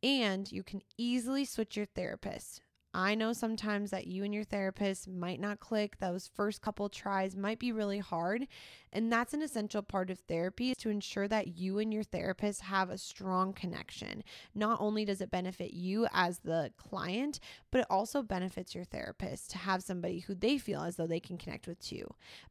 [0.04, 2.62] And you can easily switch your therapist.
[2.93, 6.00] I know sometimes that you and your therapist might not click.
[6.00, 8.47] Those first couple tries might be really hard.
[8.91, 12.62] And that's an essential part of therapy is to ensure that you and your therapist
[12.62, 14.23] have a strong connection.
[14.56, 17.39] Not only does it benefit you as the client,
[17.71, 21.19] but it also benefits your therapist to have somebody who they feel as though they
[21.19, 22.08] can connect with too.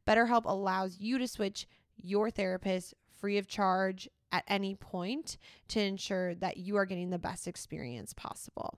[0.07, 5.37] BetterHelp allows you to switch your therapist free of charge at any point
[5.69, 8.77] to ensure that you are getting the best experience possible.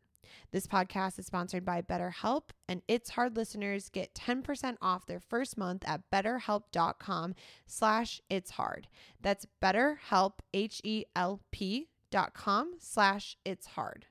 [0.51, 5.57] This podcast is sponsored by BetterHelp, and its hard listeners get 10% off their first
[5.57, 7.35] month at betterhelp.com
[7.65, 8.89] slash it's hard.
[9.21, 14.07] That's betterhelp, H-E-L-P dot com slash it's hard.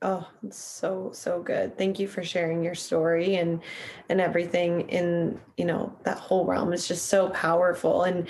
[0.00, 1.76] Oh, it's so so good.
[1.76, 3.60] Thank you for sharing your story and
[4.08, 8.04] and everything in, you know, that whole realm is just so powerful.
[8.04, 8.26] And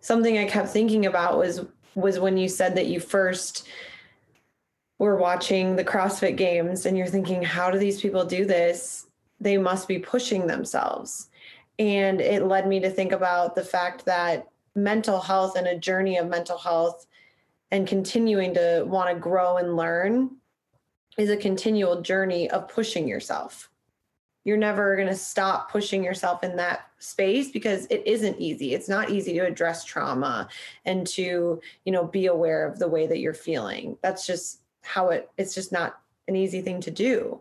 [0.00, 3.66] something I kept thinking about was was when you said that you first
[5.04, 9.06] were watching the CrossFit games and you're thinking, how do these people do this?
[9.40, 11.28] They must be pushing themselves.
[11.78, 16.18] And it led me to think about the fact that mental health and a journey
[16.18, 17.06] of mental health
[17.70, 20.36] and continuing to want to grow and learn
[21.18, 23.70] is a continual journey of pushing yourself.
[24.44, 28.74] You're never going to stop pushing yourself in that space because it isn't easy.
[28.74, 30.48] It's not easy to address trauma
[30.84, 33.96] and to, you know, be aware of the way that you're feeling.
[34.02, 37.40] That's just how it it's just not an easy thing to do.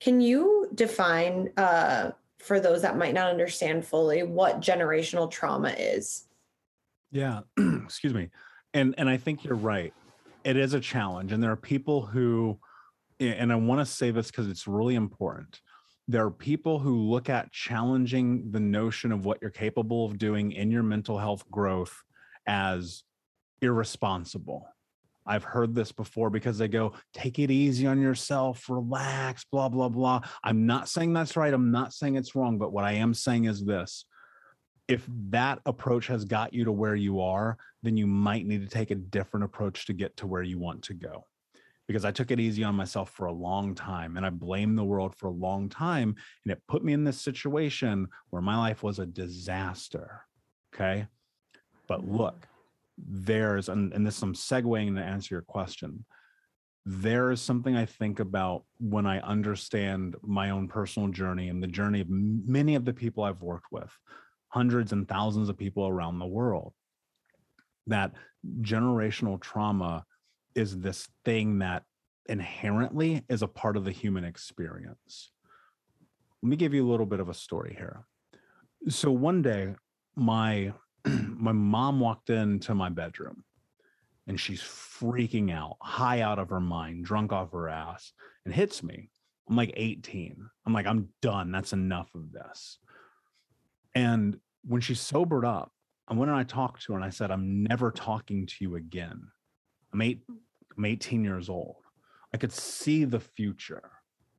[0.00, 6.26] Can you define uh, for those that might not understand fully what generational trauma is?
[7.10, 7.40] Yeah,
[7.84, 8.30] excuse me.
[8.74, 9.92] And and I think you're right.
[10.44, 12.58] It is a challenge and there are people who
[13.20, 15.60] and I want to say this cuz it's really important.
[16.08, 20.50] There are people who look at challenging the notion of what you're capable of doing
[20.50, 22.02] in your mental health growth
[22.46, 23.04] as
[23.60, 24.66] irresponsible
[25.26, 29.88] I've heard this before because they go, take it easy on yourself, relax, blah, blah,
[29.88, 30.20] blah.
[30.42, 31.54] I'm not saying that's right.
[31.54, 32.58] I'm not saying it's wrong.
[32.58, 34.04] But what I am saying is this
[34.88, 38.68] if that approach has got you to where you are, then you might need to
[38.68, 41.24] take a different approach to get to where you want to go.
[41.88, 44.84] Because I took it easy on myself for a long time and I blamed the
[44.84, 46.14] world for a long time.
[46.44, 50.22] And it put me in this situation where my life was a disaster.
[50.74, 51.06] Okay.
[51.86, 52.16] But mm-hmm.
[52.16, 52.48] look,
[52.98, 56.04] there's and, and this I'm segueing to answer your question.
[56.84, 61.68] There is something I think about when I understand my own personal journey and the
[61.68, 63.90] journey of many of the people I've worked with,
[64.48, 66.72] hundreds and thousands of people around the world.
[67.86, 68.12] That
[68.62, 70.04] generational trauma
[70.54, 71.84] is this thing that
[72.26, 75.30] inherently is a part of the human experience.
[76.42, 78.04] Let me give you a little bit of a story here.
[78.88, 79.74] So one day,
[80.16, 80.72] my
[81.06, 83.44] my mom walked into my bedroom
[84.26, 88.12] and she's freaking out, high out of her mind, drunk off her ass,
[88.44, 89.10] and hits me.
[89.48, 90.48] I'm like 18.
[90.64, 91.50] I'm like, I'm done.
[91.50, 92.78] That's enough of this.
[93.94, 95.72] And when she sobered up,
[96.06, 98.76] I went and I talked to her and I said, I'm never talking to you
[98.76, 99.28] again.
[99.92, 100.22] I'm eight,
[100.76, 101.76] I'm 18 years old.
[102.32, 103.90] I could see the future.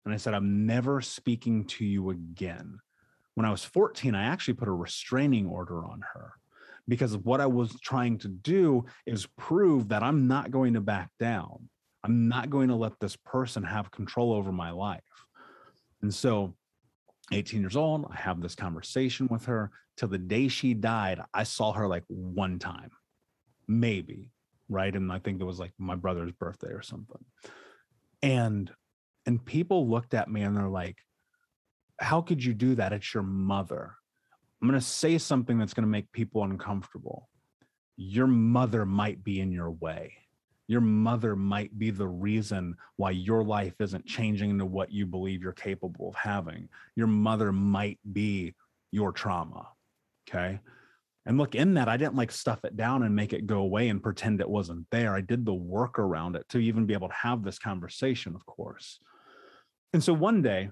[0.06, 2.80] And I said, I'm never speaking to you again.
[3.36, 6.34] When I was 14, I actually put a restraining order on her
[6.88, 11.10] because what I was trying to do is prove that I'm not going to back
[11.20, 11.70] down.
[12.04, 15.02] I'm not going to let this person have control over my life.
[16.02, 16.56] And so,
[17.32, 19.72] 18 years old, I have this conversation with her.
[19.96, 22.90] Till the day she died, I saw her like one time,
[23.68, 24.32] maybe,
[24.68, 24.94] right?
[24.94, 27.24] And I think it was like my brother's birthday or something.
[28.22, 28.72] And
[29.26, 30.98] and people looked at me and they're like,
[32.00, 32.92] "How could you do that?
[32.92, 33.96] It's your mother."
[34.64, 37.28] I'm going to say something that's going to make people uncomfortable.
[37.98, 40.14] Your mother might be in your way.
[40.70, 45.44] Your mother might be the reason why your life isn't changing into what you believe
[45.44, 46.70] you're capable of having.
[46.96, 48.56] Your mother might be
[48.90, 49.68] your trauma.
[50.30, 50.62] Okay.
[51.26, 53.90] And look, in that, I didn't like stuff it down and make it go away
[53.90, 55.14] and pretend it wasn't there.
[55.14, 58.46] I did the work around it to even be able to have this conversation, of
[58.46, 59.02] course.
[59.92, 60.70] And so one day,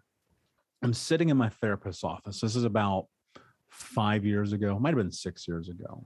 [0.82, 2.40] I'm sitting in my therapist's office.
[2.40, 3.08] This is about
[3.72, 6.06] five years ago, might have been six years ago.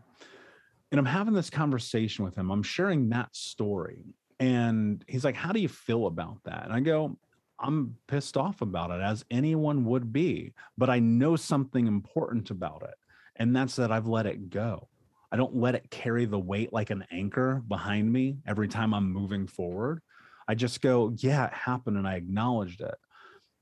[0.92, 2.52] And I'm having this conversation with him.
[2.52, 4.16] I'm sharing that story.
[4.40, 6.64] And he's like, How do you feel about that?
[6.66, 7.18] And I go,
[7.60, 10.54] I'm pissed off about it, as anyone would be.
[10.78, 12.96] But I know something important about it.
[13.38, 14.90] And that's that I've let it go.
[15.32, 19.12] I don't let it carry the weight like an anchor behind me every time I'm
[19.12, 20.02] moving forward.
[20.48, 21.98] I just go, Yeah, it happened.
[21.98, 22.96] And I acknowledged it.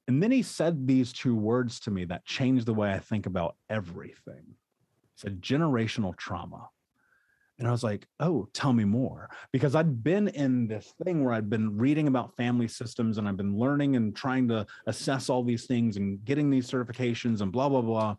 [0.08, 3.26] And then he said these two words to me that changed the way I think
[3.26, 4.44] about everything.
[4.46, 6.70] He said generational trauma.
[7.60, 9.30] And I was like, oh, tell me more.
[9.52, 13.38] Because I'd been in this thing where I'd been reading about family systems and I've
[13.38, 17.70] been learning and trying to assess all these things and getting these certifications and blah,
[17.70, 18.16] blah, blah.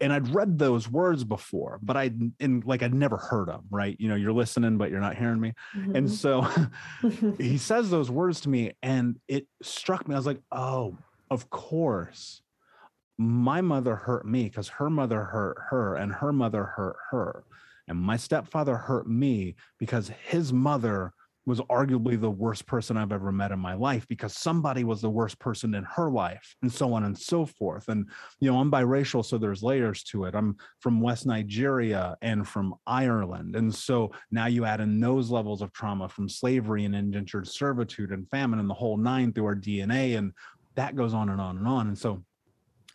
[0.00, 3.96] And I'd read those words before, but I in like I'd never heard them, right?
[4.00, 5.52] You know, you're listening, but you're not hearing me.
[5.76, 5.96] Mm-hmm.
[5.96, 6.46] And so
[7.38, 10.14] he says those words to me, and it struck me.
[10.14, 10.96] I was like, oh,
[11.30, 12.42] of course.
[13.18, 17.44] My mother hurt me because her mother hurt her, and her mother hurt her
[17.88, 21.12] and my stepfather hurt me because his mother
[21.44, 25.10] was arguably the worst person I've ever met in my life because somebody was the
[25.10, 27.88] worst person in her life, and so on and so forth.
[27.88, 30.34] And, you know, I'm biracial, so there's layers to it.
[30.34, 33.56] I'm from West Nigeria and from Ireland.
[33.56, 38.12] And so now you add in those levels of trauma from slavery and indentured servitude
[38.12, 40.16] and famine and the whole nine through our DNA.
[40.16, 40.32] And
[40.76, 41.88] that goes on and on and on.
[41.88, 42.22] And so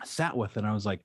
[0.02, 1.02] I sat with it and I was like,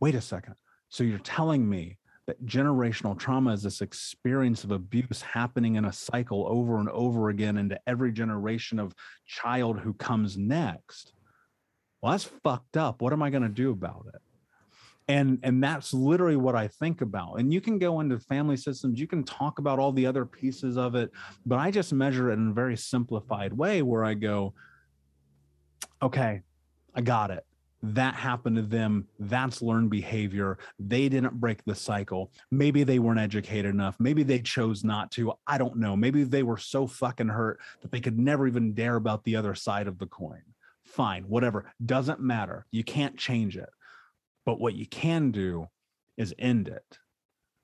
[0.00, 0.56] wait a second.
[0.88, 5.92] So you're telling me that generational trauma is this experience of abuse happening in a
[5.92, 8.94] cycle over and over again into every generation of
[9.26, 11.12] child who comes next.
[12.02, 13.00] Well, that's fucked up.
[13.00, 14.20] What am I going to do about it?
[15.08, 17.34] And and that's literally what I think about.
[17.34, 20.76] And you can go into family systems, you can talk about all the other pieces
[20.76, 21.12] of it,
[21.44, 24.52] but I just measure it in a very simplified way where I go,
[26.02, 26.42] okay,
[26.92, 27.46] I got it
[27.82, 29.06] that happened to them.
[29.18, 30.58] That's learned behavior.
[30.78, 32.32] They didn't break the cycle.
[32.50, 33.96] Maybe they weren't educated enough.
[33.98, 35.34] Maybe they chose not to.
[35.46, 35.96] I don't know.
[35.96, 39.54] Maybe they were so fucking hurt that they could never even dare about the other
[39.54, 40.42] side of the coin.
[40.84, 41.72] Fine, whatever.
[41.84, 42.66] Doesn't matter.
[42.70, 43.68] You can't change it.
[44.44, 45.66] But what you can do
[46.16, 46.98] is end it.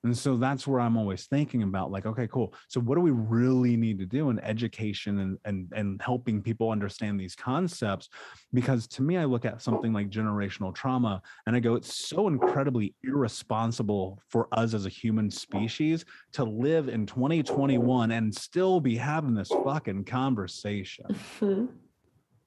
[0.03, 2.53] And so that's where I'm always thinking about like, okay, cool.
[2.67, 6.71] So what do we really need to do in education and and and helping people
[6.71, 8.09] understand these concepts?
[8.53, 12.27] Because to me, I look at something like generational trauma and I go, it's so
[12.27, 18.97] incredibly irresponsible for us as a human species to live in 2021 and still be
[18.97, 21.05] having this fucking conversation.
[21.09, 21.65] Mm-hmm.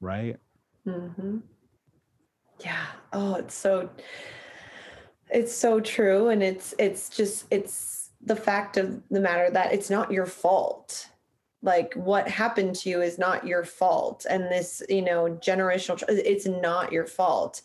[0.00, 0.36] Right?
[0.86, 1.38] Mm-hmm.
[2.60, 2.86] Yeah.
[3.12, 3.90] Oh, it's so
[5.30, 9.90] it's so true and it's it's just it's the fact of the matter that it's
[9.90, 11.08] not your fault.
[11.62, 16.46] Like what happened to you is not your fault and this you know generational it's
[16.46, 17.62] not your fault.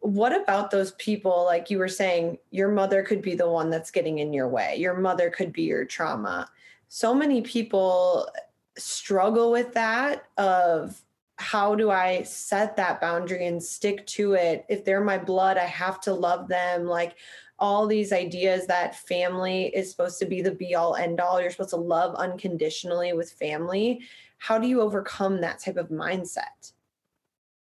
[0.00, 3.90] What about those people like you were saying your mother could be the one that's
[3.90, 6.48] getting in your way your mother could be your trauma.
[6.88, 8.28] So many people
[8.76, 11.02] struggle with that of
[11.38, 14.66] how do I set that boundary and stick to it?
[14.68, 16.84] If they're my blood, I have to love them.
[16.84, 17.14] Like
[17.60, 21.40] all these ideas that family is supposed to be the be all end all.
[21.40, 24.00] You're supposed to love unconditionally with family.
[24.38, 26.72] How do you overcome that type of mindset?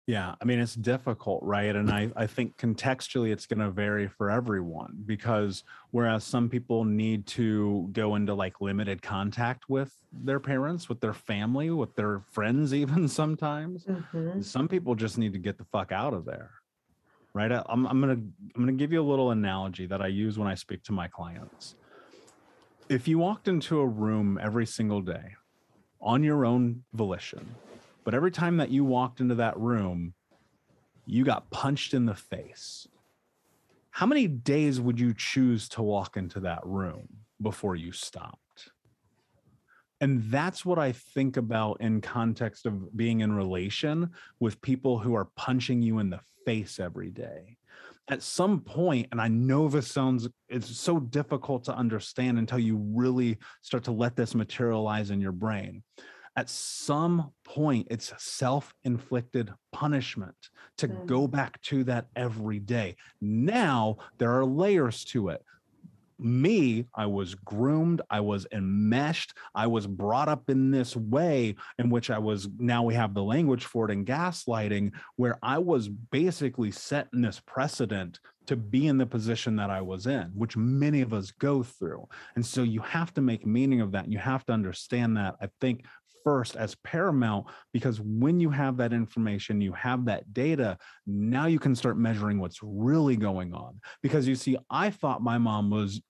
[0.06, 1.74] Yeah, I mean, it's difficult, right?
[1.74, 6.84] And I, I think contextually it's going to vary for everyone because whereas some people
[6.84, 12.20] need to go into like limited contact with their parents, with their family, with their
[12.32, 14.42] friends, even sometimes, mm-hmm.
[14.42, 16.50] some people just need to get the fuck out of there,
[17.32, 17.50] right?
[17.50, 18.22] I, I'm, I'm going to
[18.54, 20.92] I'm going to give you a little analogy that I use when I speak to
[20.92, 21.76] my clients.
[22.90, 25.36] If you walked into a room every single day
[26.02, 27.54] on your own volition,
[28.04, 30.14] but every time that you walked into that room,
[31.06, 32.86] you got punched in the face.
[33.90, 37.08] How many days would you choose to walk into that room
[37.40, 38.70] before you stopped?
[40.00, 45.14] And that's what I think about in context of being in relation with people who
[45.14, 47.56] are punching you in the face every day.
[48.08, 52.76] At some point, and I know this sounds it's so difficult to understand until you
[52.76, 55.82] really start to let this materialize in your brain
[56.36, 60.34] at some point it's self-inflicted punishment
[60.78, 61.06] to mm.
[61.06, 65.42] go back to that every day now there are layers to it
[66.18, 71.90] me, I was groomed, I was enmeshed, I was brought up in this way in
[71.90, 75.88] which I was now we have the language for it in gaslighting, where I was
[75.88, 80.56] basically set in this precedent to be in the position that I was in, which
[80.56, 82.06] many of us go through.
[82.36, 84.04] And so you have to make meaning of that.
[84.04, 85.84] And you have to understand that, I think,
[86.24, 91.58] first as paramount because when you have that information, you have that data, now you
[91.58, 93.80] can start measuring what's really going on.
[94.02, 96.02] Because you see, I thought my mom was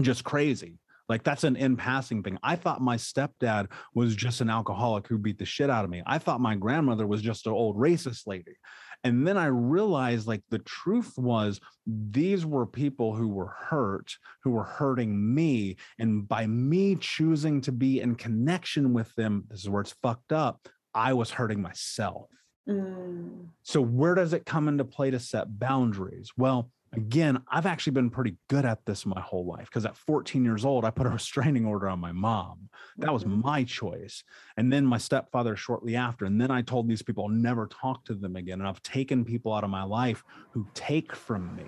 [0.00, 0.78] just crazy.
[1.08, 2.38] Like that's an in passing thing.
[2.42, 6.02] I thought my stepdad was just an alcoholic who beat the shit out of me.
[6.06, 8.56] I thought my grandmother was just an old racist lady.
[9.04, 14.50] And then I realized like the truth was these were people who were hurt, who
[14.50, 15.76] were hurting me.
[15.98, 20.32] And by me choosing to be in connection with them, this is where it's fucked
[20.32, 20.68] up.
[20.94, 22.28] I was hurting myself.
[22.68, 23.46] Mm.
[23.62, 26.30] So, where does it come into play to set boundaries?
[26.36, 30.44] Well, again, I've actually been pretty good at this my whole life because at 14
[30.44, 32.68] years old, I put a restraining order on my mom.
[32.98, 33.40] That was mm-hmm.
[33.42, 34.22] my choice.
[34.56, 36.24] And then my stepfather shortly after.
[36.24, 38.60] And then I told these people I'll never talk to them again.
[38.60, 40.22] And I've taken people out of my life
[40.52, 41.66] who take from me.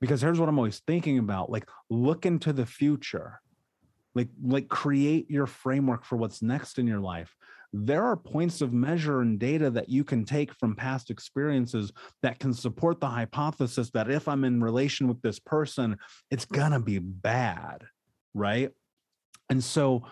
[0.00, 3.40] Because here's what I'm always thinking about like, look into the future.
[4.14, 7.34] Like, like create your framework for what's next in your life
[7.76, 12.38] there are points of measure and data that you can take from past experiences that
[12.38, 15.96] can support the hypothesis that if I'm in relation with this person,
[16.30, 17.82] it's gonna be bad,
[18.32, 18.70] right?
[19.50, 20.04] And so,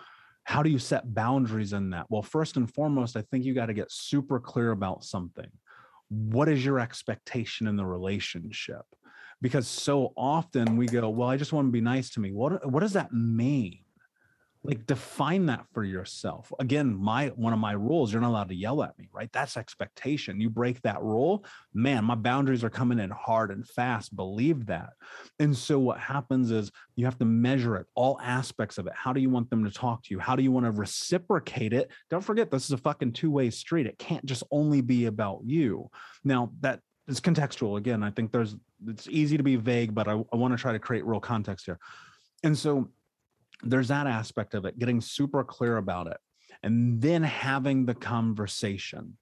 [0.43, 2.07] how do you set boundaries in that?
[2.09, 5.49] Well, first and foremost, I think you got to get super clear about something.
[6.09, 8.83] What is your expectation in the relationship?
[9.41, 12.33] Because so often we go, Well, I just want to be nice to me.
[12.33, 13.82] What, what does that mean?
[14.63, 16.51] Like define that for yourself.
[16.59, 19.29] Again my one of my rules you're not allowed to yell at me right?
[19.33, 20.39] That's expectation.
[20.39, 24.15] You break that rule man my boundaries are coming in hard and fast.
[24.15, 24.91] Believe that.
[25.39, 28.93] And so what happens is you have to measure it all aspects of it.
[28.95, 30.19] How do you want them to talk to you?
[30.19, 31.91] How do you want to reciprocate it?
[32.09, 33.85] Don't forget this is a fucking two-way street.
[33.85, 35.89] It can't just only be about you.
[36.23, 37.77] Now that is contextual.
[37.77, 38.55] Again i think there's
[38.87, 41.65] it's easy to be vague but i, I want to try to create real context
[41.65, 41.79] here.
[42.45, 42.89] And so
[43.63, 46.17] there's that aspect of it, getting super clear about it,
[46.61, 49.17] and then having the conversation.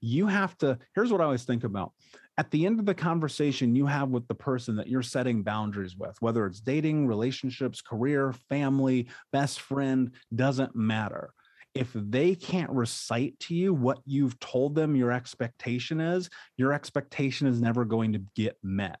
[0.00, 1.92] You have to, here's what I always think about.
[2.36, 5.96] At the end of the conversation you have with the person that you're setting boundaries
[5.96, 11.32] with, whether it's dating, relationships, career, family, best friend, doesn't matter.
[11.74, 17.48] If they can't recite to you what you've told them your expectation is, your expectation
[17.48, 19.00] is never going to get met.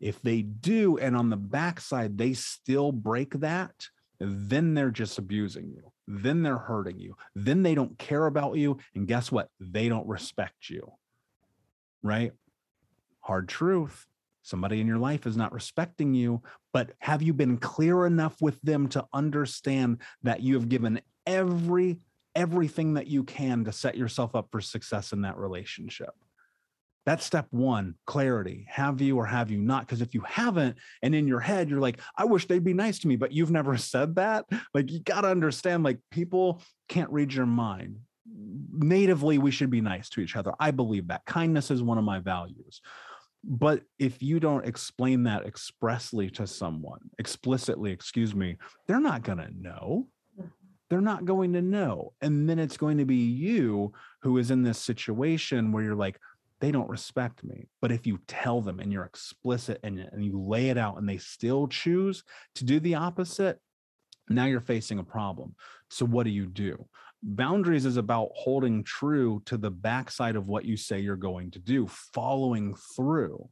[0.00, 3.88] If they do, and on the backside, they still break that,
[4.18, 5.92] then they're just abusing you.
[6.06, 7.16] Then they're hurting you.
[7.34, 8.78] Then they don't care about you.
[8.94, 9.48] And guess what?
[9.60, 10.92] They don't respect you.
[12.02, 12.32] Right?
[13.20, 14.06] Hard truth.
[14.42, 16.40] Somebody in your life is not respecting you,
[16.72, 21.98] but have you been clear enough with them to understand that you have given every
[22.36, 26.10] everything that you can to set yourself up for success in that relationship?
[27.06, 28.66] That's step one clarity.
[28.68, 29.86] Have you or have you not?
[29.86, 32.98] Because if you haven't, and in your head, you're like, I wish they'd be nice
[32.98, 34.46] to me, but you've never said that.
[34.74, 38.00] Like, you got to understand, like, people can't read your mind.
[38.72, 40.52] Natively, we should be nice to each other.
[40.58, 41.24] I believe that.
[41.24, 42.82] Kindness is one of my values.
[43.44, 48.56] But if you don't explain that expressly to someone, explicitly, excuse me,
[48.88, 50.48] they're not going to know mm-hmm.
[50.90, 52.14] they're not going to know.
[52.20, 53.92] And then it's going to be you
[54.22, 56.18] who is in this situation where you're like,
[56.60, 57.68] they don't respect me.
[57.80, 61.08] But if you tell them and you're explicit and, and you lay it out and
[61.08, 62.22] they still choose
[62.54, 63.58] to do the opposite,
[64.28, 65.54] now you're facing a problem.
[65.90, 66.86] So what do you do?
[67.22, 71.58] Boundaries is about holding true to the backside of what you say you're going to
[71.58, 73.48] do, following through.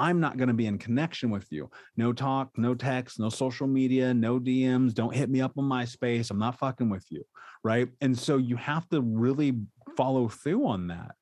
[0.00, 1.70] I'm not going to be in connection with you.
[1.96, 4.94] No talk, no text, no social media, no DMs.
[4.94, 6.30] Don't hit me up on MySpace.
[6.30, 7.24] I'm not fucking with you.
[7.64, 7.88] Right.
[8.00, 9.58] And so you have to really
[9.96, 11.16] follow through on that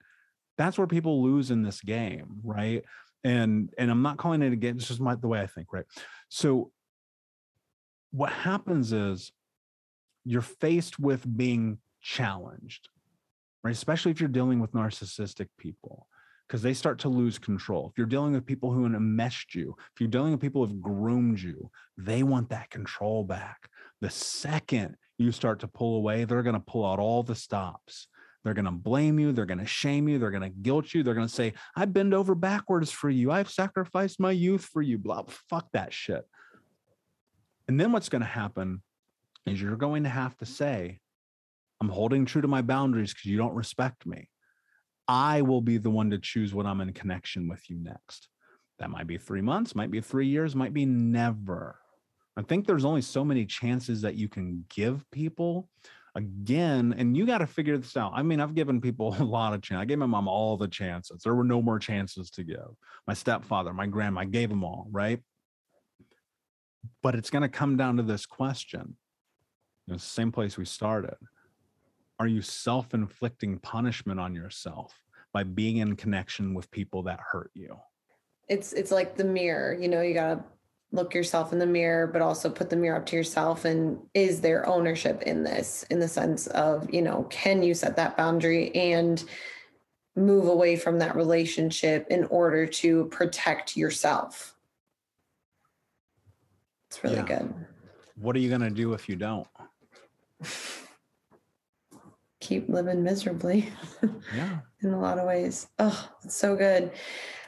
[0.57, 2.85] that's where people lose in this game, right?
[3.25, 4.77] And and I'm not calling it a game.
[4.77, 5.87] It's just my the way I think, right?
[6.29, 6.71] So
[8.11, 9.33] what happens is
[10.25, 12.89] you're faced with being challenged,
[13.63, 13.75] right?
[13.75, 16.07] Especially if you're dealing with narcissistic people,
[16.47, 17.89] because they start to lose control.
[17.91, 20.83] If you're dealing with people who enmeshed you, if you're dealing with people who have
[20.83, 23.69] groomed you, they want that control back.
[24.01, 28.09] The second you start to pull away, they're going to pull out all the stops.
[28.47, 29.33] They're going to blame you.
[29.33, 30.21] They're going to shame you.
[30.21, 31.03] They're going to guilt you.
[31.03, 33.33] They're going to say, I bend over backwards for you.
[33.33, 34.99] I've sacrificed my youth for you.
[34.99, 36.25] Blah, fuck that shit.
[37.67, 38.85] And then what's going to happen
[39.47, 41.01] is you're going to have to say,
[41.81, 44.29] I'm holding true to my boundaries because you don't respect me.
[45.09, 48.29] I will be the one to choose when I'm in connection with you next.
[48.79, 51.81] That might be three months, might be three years, might be never.
[52.37, 55.69] I think there's only so many chances that you can give people
[56.17, 58.13] again and you got to figure this out.
[58.15, 60.69] I mean i've given people a lot of chance i gave my mom all the
[60.69, 61.23] chances.
[61.23, 62.71] There were no more chances to give.
[63.07, 65.21] My stepfather my grandma i gave them all right?
[67.03, 68.97] But it's going to come down to this question.
[69.89, 71.17] It's the same place we started.
[72.19, 74.95] Are you self inflicting punishment on yourself
[75.33, 77.77] by being in connection with people that hurt you?
[78.49, 80.45] It's it's like the mirror, you know, you got to
[80.93, 84.41] look yourself in the mirror but also put the mirror up to yourself and is
[84.41, 88.75] there ownership in this in the sense of, you know, can you set that boundary
[88.75, 89.25] and
[90.15, 94.55] move away from that relationship in order to protect yourself?
[96.89, 97.27] It's really yeah.
[97.27, 97.55] good.
[98.17, 99.47] What are you going to do if you don't?
[102.41, 103.71] Keep living miserably.
[104.35, 104.59] Yeah.
[104.83, 105.69] in a lot of ways.
[105.79, 106.91] Oh, it's so good.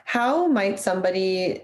[0.04, 1.62] How might somebody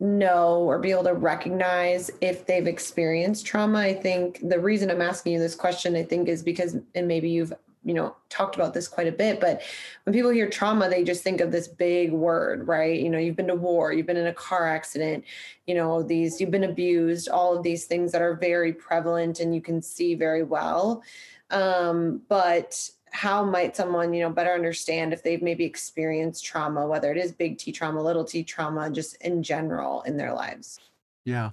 [0.00, 3.78] know or be able to recognize if they've experienced trauma?
[3.78, 7.30] I think the reason I'm asking you this question, I think, is because, and maybe
[7.30, 7.52] you've
[7.84, 9.62] you know talked about this quite a bit but
[10.04, 13.36] when people hear trauma they just think of this big word right you know you've
[13.36, 15.22] been to war you've been in a car accident
[15.66, 19.54] you know these you've been abused all of these things that are very prevalent and
[19.54, 21.02] you can see very well
[21.50, 27.10] um, but how might someone you know better understand if they've maybe experienced trauma whether
[27.10, 30.78] it is big t trauma little t trauma just in general in their lives
[31.24, 31.50] yeah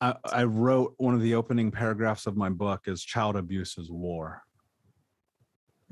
[0.00, 3.90] I, I wrote one of the opening paragraphs of my book is child abuse is
[3.90, 4.42] war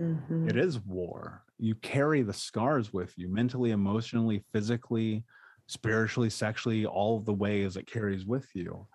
[0.01, 0.49] Mm-hmm.
[0.49, 1.43] It is war.
[1.59, 5.25] You carry the scars with you mentally, emotionally, physically,
[5.67, 8.87] spiritually, sexually, all of the ways it carries with you.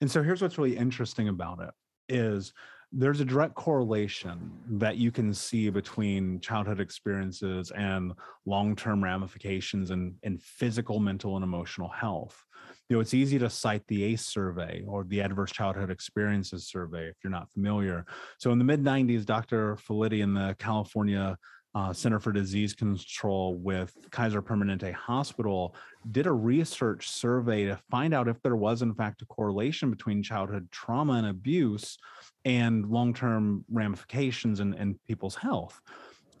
[0.00, 1.70] And so here's what's really interesting about it
[2.08, 2.52] is
[2.92, 8.12] there's a direct correlation that you can see between childhood experiences and
[8.44, 12.44] long-term ramifications in, in physical, mental, and emotional health
[12.88, 17.06] you know, it's easy to cite the ACE survey or the Adverse Childhood Experiences survey
[17.08, 18.04] if you're not familiar.
[18.38, 19.76] So in the mid 90s, Dr.
[19.76, 21.38] Felitti in the California
[21.74, 25.74] uh, Center for Disease Control with Kaiser Permanente Hospital
[26.10, 30.22] did a research survey to find out if there was, in fact, a correlation between
[30.22, 31.96] childhood trauma and abuse
[32.44, 35.80] and long term ramifications in, in people's health.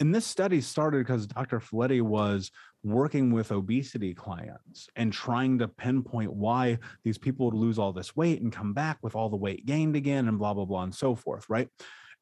[0.00, 1.60] And this study started because Dr.
[1.60, 2.50] Felitti was
[2.82, 8.16] working with obesity clients and trying to pinpoint why these people would lose all this
[8.16, 10.92] weight and come back with all the weight gained again and blah blah blah and
[10.92, 11.68] so forth right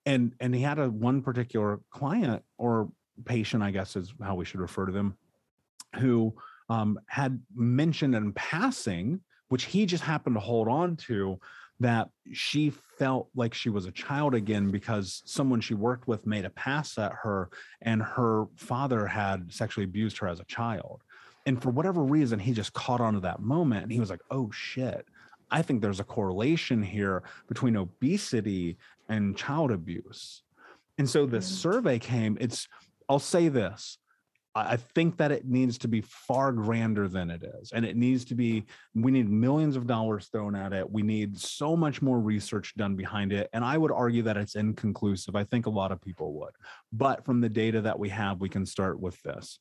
[0.04, 2.90] and and he had a one particular client or
[3.25, 5.16] patient i guess is how we should refer to them
[5.97, 6.35] who
[6.68, 11.39] um, had mentioned in passing which he just happened to hold on to
[11.81, 16.45] that she felt like she was a child again because someone she worked with made
[16.45, 17.49] a pass at her
[17.81, 21.03] and her father had sexually abused her as a child.
[21.47, 24.21] And for whatever reason, he just caught on to that moment and he was like,
[24.31, 25.07] oh shit,
[25.51, 28.77] I think there's a correlation here between obesity
[29.09, 30.43] and child abuse.
[30.99, 31.55] And so this mm.
[31.55, 32.68] survey came, it's,
[33.11, 33.98] I'll say this
[34.52, 37.70] I think that it needs to be far grander than it is.
[37.70, 40.90] And it needs to be, we need millions of dollars thrown at it.
[40.90, 43.48] We need so much more research done behind it.
[43.52, 45.36] And I would argue that it's inconclusive.
[45.36, 46.50] I think a lot of people would.
[46.92, 49.61] But from the data that we have, we can start with this.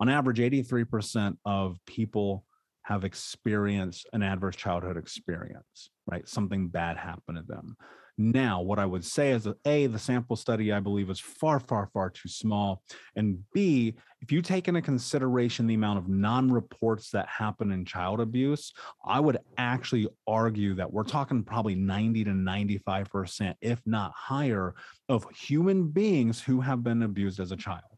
[0.00, 2.46] On average, 83% of people
[2.84, 6.26] have experienced an adverse childhood experience, right?
[6.26, 7.76] Something bad happened to them.
[8.20, 11.58] Now, what I would say is that A, the sample study I believe is far,
[11.58, 12.82] far, far too small.
[13.16, 17.86] And B, if you take into consideration the amount of non reports that happen in
[17.86, 24.12] child abuse, I would actually argue that we're talking probably 90 to 95%, if not
[24.14, 24.74] higher,
[25.08, 27.89] of human beings who have been abused as a child.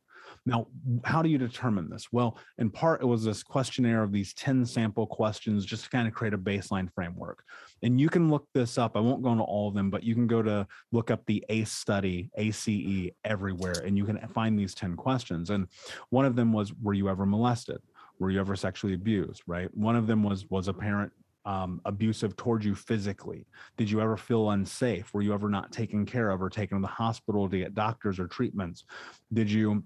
[0.45, 0.67] Now,
[1.05, 2.09] how do you determine this?
[2.11, 6.09] Well, in part, it was this questionnaire of these 10 sample questions just to kind
[6.09, 7.45] of create a baseline framework.
[7.83, 8.97] And you can look this up.
[8.97, 11.45] I won't go into all of them, but you can go to look up the
[11.49, 15.51] ACE study, ACE everywhere, and you can find these 10 questions.
[15.51, 15.69] And
[16.11, 17.81] one of them was Were you ever molested?
[18.19, 19.43] Were you ever sexually abused?
[19.47, 19.73] Right.
[19.77, 21.13] One of them was Was a parent
[21.45, 23.47] um, abusive towards you physically?
[23.77, 25.13] Did you ever feel unsafe?
[25.13, 28.19] Were you ever not taken care of or taken to the hospital to get doctors
[28.19, 28.85] or treatments?
[29.33, 29.85] Did you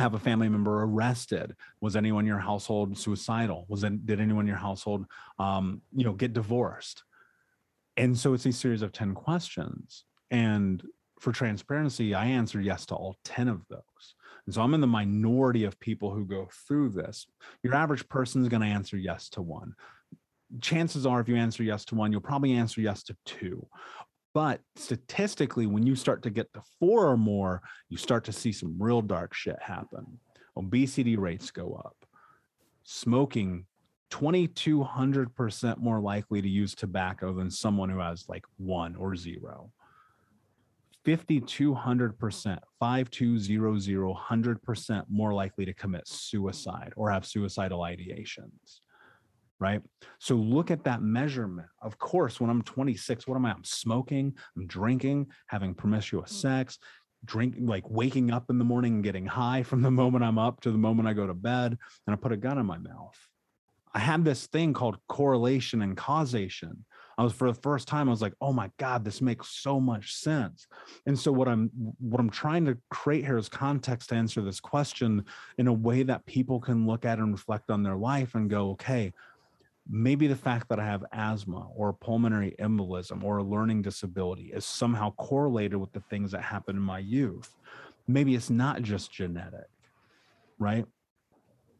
[0.00, 1.54] have a family member arrested?
[1.80, 3.66] Was anyone in your household suicidal?
[3.68, 5.06] Was it did anyone in your household
[5.38, 7.04] um, you know get divorced?
[7.96, 10.04] And so it's a series of 10 questions.
[10.30, 10.82] And
[11.18, 14.14] for transparency i answered yes to all 10 of those.
[14.46, 17.26] And so i'm in the minority of people who go through this.
[17.62, 19.74] Your average person is going to answer yes to one.
[20.60, 23.66] Chances are if you answer yes to one you'll probably answer yes to two
[24.32, 28.52] but statistically, when you start to get to four or more, you start to see
[28.52, 30.18] some real dark shit happen.
[30.56, 31.96] Obesity rates go up.
[32.84, 33.66] Smoking,
[34.10, 39.72] 2200% more likely to use tobacco than someone who has like one or zero.
[41.06, 48.80] 5200%, 5200, 100% more likely to commit suicide or have suicidal ideations
[49.60, 49.82] right?
[50.18, 51.68] So look at that measurement.
[51.82, 53.52] Of course, when I'm 26, what am I?
[53.52, 56.40] I'm smoking, I'm drinking, having promiscuous mm.
[56.40, 56.78] sex,
[57.24, 60.60] drinking, like waking up in the morning and getting high from the moment I'm up
[60.62, 63.16] to the moment I go to bed, and I put a gun in my mouth.
[63.92, 66.84] I had this thing called correlation and causation.
[67.18, 69.78] I was for the first time, I was like, oh my God, this makes so
[69.78, 70.66] much sense.
[71.04, 74.58] And so what I'm what I'm trying to create here is context to answer this
[74.58, 75.24] question
[75.58, 78.70] in a way that people can look at and reflect on their life and go,
[78.70, 79.12] okay,
[79.90, 84.64] maybe the fact that I have asthma or pulmonary embolism or a learning disability is
[84.64, 87.56] somehow correlated with the things that happened in my youth.
[88.06, 89.68] Maybe it's not just genetic,
[90.58, 90.86] right?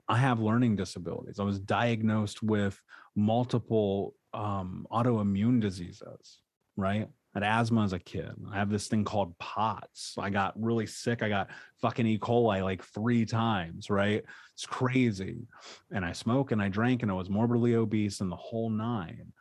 [0.09, 1.39] I have learning disabilities.
[1.39, 2.81] I was diagnosed with
[3.15, 6.41] multiple um, autoimmune diseases,
[6.77, 7.09] right?
[7.35, 8.33] I had asthma as a kid.
[8.53, 10.17] I have this thing called POTS.
[10.19, 11.23] I got really sick.
[11.23, 11.51] I got
[11.81, 12.19] fucking E.
[12.19, 14.25] coli like three times, right?
[14.55, 15.47] It's crazy.
[15.93, 19.33] And I smoke and I drank and I was morbidly obese and the whole nine.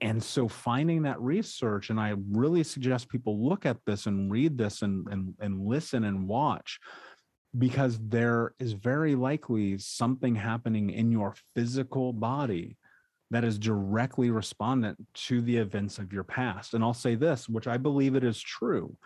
[0.00, 4.58] And so finding that research, and I really suggest people look at this and read
[4.58, 6.80] this and, and, and listen and watch
[7.56, 12.76] because there is very likely something happening in your physical body
[13.30, 16.74] that is directly respondent to the events of your past.
[16.74, 18.96] And I'll say this, which I believe it is true,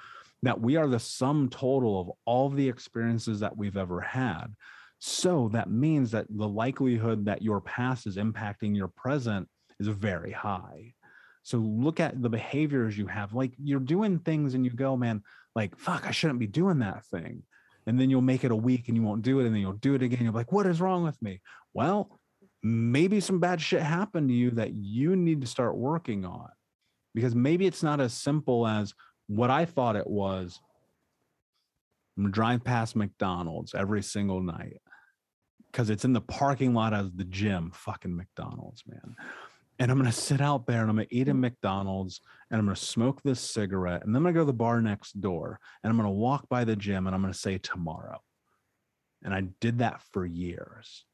[0.42, 4.46] that we are the sum total of all the experiences that we've ever had.
[4.98, 9.48] So that means that the likelihood that your past is impacting your present
[9.78, 10.92] is very high.
[11.42, 13.32] So look at the behaviors you have.
[13.32, 15.22] Like you're doing things and you go, man,
[15.54, 17.42] like, fuck, I shouldn't be doing that thing
[17.86, 19.72] and then you'll make it a week and you won't do it and then you'll
[19.72, 21.40] do it again you're like what is wrong with me
[21.74, 22.19] well
[22.62, 26.48] maybe some bad shit happened to you that you need to start working on
[27.14, 28.94] because maybe it's not as simple as
[29.28, 30.60] what i thought it was
[32.18, 34.80] i'm drive past mcdonald's every single night
[35.70, 39.16] because it's in the parking lot of the gym fucking mcdonald's man
[39.80, 42.76] and I'm gonna sit out there and I'm gonna eat a McDonald's and I'm gonna
[42.76, 45.96] smoke this cigarette and then I'm gonna go to the bar next door and I'm
[45.96, 48.20] gonna walk by the gym and I'm gonna say tomorrow.
[49.24, 51.06] And I did that for years.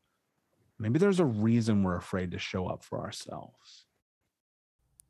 [0.79, 3.87] Maybe there's a reason we're afraid to show up for ourselves.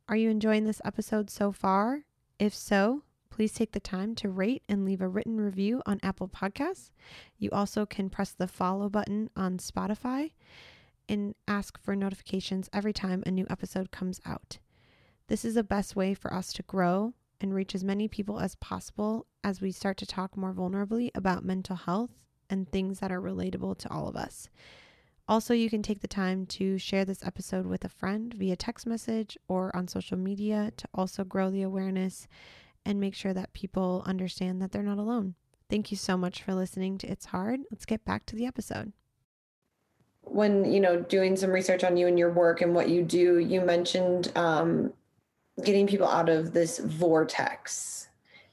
[0.09, 2.05] Are you enjoying this episode so far?
[2.39, 6.29] If so, please take the time to rate and leave a written review on Apple
[6.29, 6.91] Podcasts.
[7.39, 10.31] You also can press the follow button on Spotify
[11.09, 14.59] and ask for notifications every time a new episode comes out.
[15.29, 18.55] This is the best way for us to grow and reach as many people as
[18.55, 22.13] possible as we start to talk more vulnerably about mental health
[22.49, 24.49] and things that are relatable to all of us.
[25.29, 28.87] Also, you can take the time to share this episode with a friend via text
[28.87, 32.29] message or on social media to also grow the awareness
[32.85, 35.35] and make sure that people understand that they're not alone.
[35.69, 37.61] Thank you so much for listening to It's Hard.
[37.73, 38.93] Let's get back to the episode
[40.27, 43.39] when you know doing some research on you and your work and what you do
[43.39, 44.93] you mentioned um,
[45.65, 48.09] getting people out of this vortex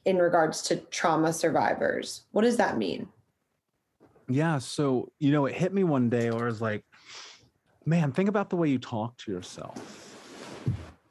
[0.06, 3.08] in regards to trauma survivors what does that mean
[4.30, 6.84] yeah so you know it hit me one day where i was like
[7.86, 10.10] man think about the way you talk to yourself.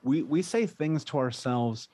[0.02, 1.88] We we say things to ourselves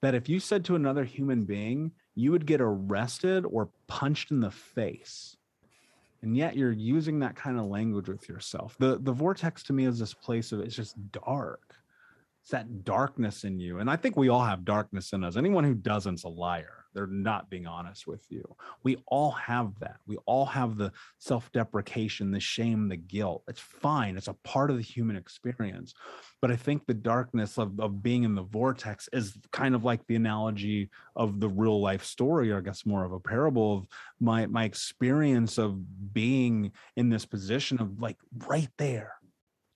[0.00, 4.38] that if you said to another human being you would get arrested or punched in
[4.40, 5.36] the face.
[6.22, 8.76] And yet you're using that kind of language with yourself.
[8.78, 11.74] The the vortex to me is this place of it's just dark
[12.44, 15.64] it's that darkness in you and i think we all have darkness in us anyone
[15.64, 18.44] who doesn't's a liar they're not being honest with you.
[18.84, 19.96] We all have that.
[20.06, 23.42] We all have the self deprecation, the shame, the guilt.
[23.48, 24.16] It's fine.
[24.16, 25.92] It's a part of the human experience.
[26.40, 30.06] But I think the darkness of, of being in the vortex is kind of like
[30.06, 33.86] the analogy of the real life story, or I guess more of a parable of
[34.20, 39.14] my my experience of being in this position of like right there.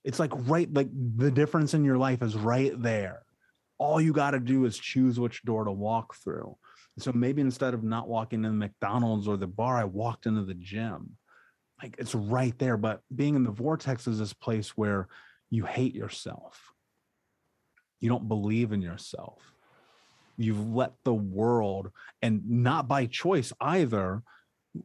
[0.09, 3.23] It's like right, like the difference in your life is right there
[3.79, 6.55] all you got to do is choose which door to walk through.
[6.99, 10.53] So maybe instead of not walking in McDonald's or the bar, I walked into the
[10.53, 11.15] gym.
[11.81, 12.75] Like it's right there.
[12.75, 15.07] But being in the vortex is this place where
[15.49, 16.73] you hate yourself.
[18.01, 19.41] You don't believe in yourself.
[20.37, 21.91] You've let the world,
[22.21, 24.23] and not by choice either,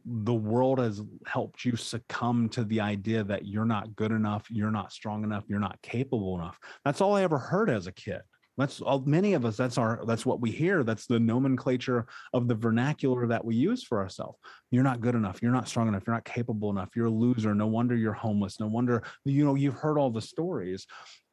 [0.05, 4.71] the world has helped you succumb to the idea that you're not good enough, you're
[4.71, 6.59] not strong enough, you're not capable enough.
[6.83, 8.21] That's all I ever heard as a kid.
[8.57, 10.83] That's all many of us, that's our that's what we hear.
[10.83, 14.39] That's the nomenclature of the vernacular that we use for ourselves.
[14.71, 17.53] You're not good enough, you're not strong enough, you're not capable enough, you're a loser.
[17.53, 18.59] No wonder you're homeless.
[18.59, 20.87] No wonder, you know, you've heard all the stories.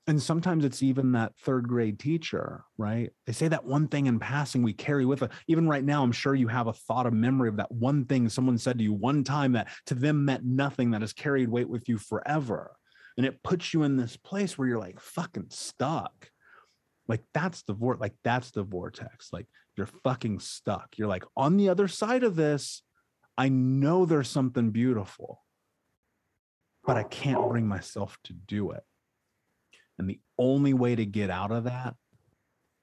[0.08, 3.10] And sometimes it's even that third grade teacher, right?
[3.26, 5.30] They say that one thing in passing we carry with us.
[5.46, 8.28] Even right now, I'm sure you have a thought, a memory of that one thing
[8.28, 11.68] someone said to you one time that to them meant nothing that has carried weight
[11.68, 12.74] with you forever.
[13.16, 16.30] And it puts you in this place where you're like fucking stuck
[17.08, 19.46] like that's the vor like that's the vortex like
[19.76, 20.96] you're fucking stuck.
[20.96, 22.82] You're like, on the other side of this,
[23.38, 25.42] I know there's something beautiful,
[26.84, 28.82] but I can't bring myself to do it.
[29.98, 31.94] And the only way to get out of that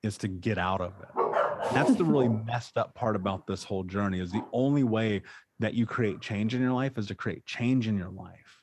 [0.03, 1.73] is to get out of it.
[1.73, 5.23] That's the really messed up part about this whole journey is the only way
[5.59, 8.59] that you create change in your life is to create change in your life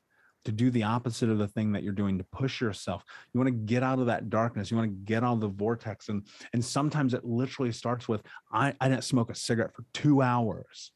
[0.46, 3.02] to do the opposite of the thing that you're doing to push yourself.
[3.34, 4.70] You want to get out of that darkness.
[4.70, 6.08] You want to get out of the vortex.
[6.08, 6.22] And
[6.52, 8.22] and sometimes it literally starts with
[8.52, 10.92] i i didn't smoke a cigarette for two hours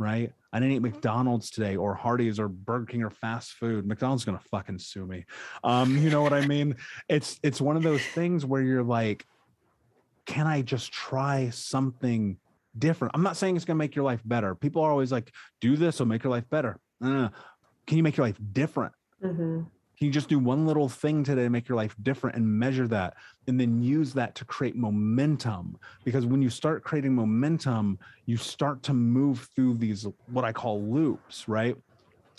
[0.00, 0.32] right?
[0.52, 3.86] I didn't eat mcdonald's today or hardee's or burger king or fast food.
[3.86, 5.26] Mcdonald's gonna fucking sue me.
[5.62, 6.76] Um you know what i mean?
[7.08, 9.24] It's it's one of those things where you're like
[10.26, 12.38] can i just try something
[12.76, 13.12] different?
[13.14, 14.54] I'm not saying it's gonna make your life better.
[14.54, 16.80] People are always like do this will make your life better.
[17.00, 18.92] Can you make your life different?
[19.22, 19.62] Mm-hmm.
[20.00, 22.88] Can you just do one little thing today to make your life different and measure
[22.88, 25.78] that and then use that to create momentum?
[26.04, 30.82] Because when you start creating momentum, you start to move through these, what I call
[30.82, 31.76] loops, right?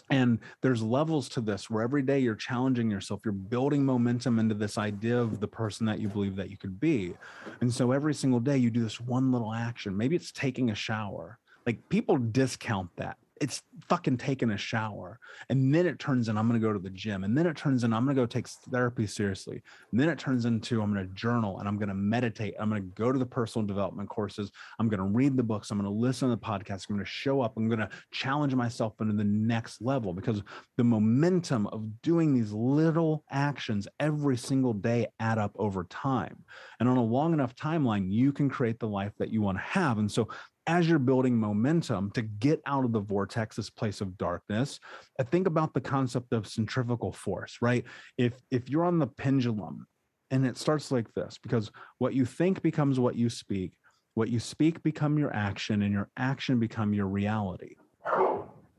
[0.09, 4.55] And there's levels to this where every day you're challenging yourself, you're building momentum into
[4.55, 7.13] this idea of the person that you believe that you could be.
[7.61, 9.95] And so every single day you do this one little action.
[9.95, 11.37] Maybe it's taking a shower.
[11.67, 15.19] Like people discount that it's fucking taking a shower
[15.49, 17.57] and then it turns in i'm going to go to the gym and then it
[17.57, 19.61] turns in i'm going to go take therapy seriously
[19.91, 22.69] and then it turns into i'm going to journal and i'm going to meditate i'm
[22.69, 25.79] going to go to the personal development courses i'm going to read the books i'm
[25.79, 28.53] going to listen to the podcast i'm going to show up i'm going to challenge
[28.53, 30.43] myself into the next level because
[30.77, 36.37] the momentum of doing these little actions every single day add up over time
[36.79, 39.63] and on a long enough timeline you can create the life that you want to
[39.63, 40.27] have and so
[40.67, 44.79] as you're building momentum to get out of the vortex, this place of darkness,
[45.19, 47.83] I think about the concept of centrifugal force, right?
[48.17, 49.87] If if you're on the pendulum
[50.29, 53.73] and it starts like this, because what you think becomes what you speak,
[54.13, 57.75] what you speak become your action, and your action become your reality.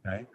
[0.06, 0.26] Okay.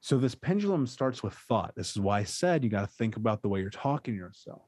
[0.00, 1.72] So this pendulum starts with thought.
[1.74, 4.18] This is why I said you got to think about the way you're talking to
[4.18, 4.62] yourself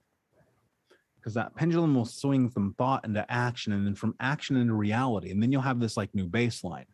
[1.18, 5.30] because that pendulum will swing from thought into action and then from action into reality.
[5.30, 6.86] And then you'll have this like new baseline.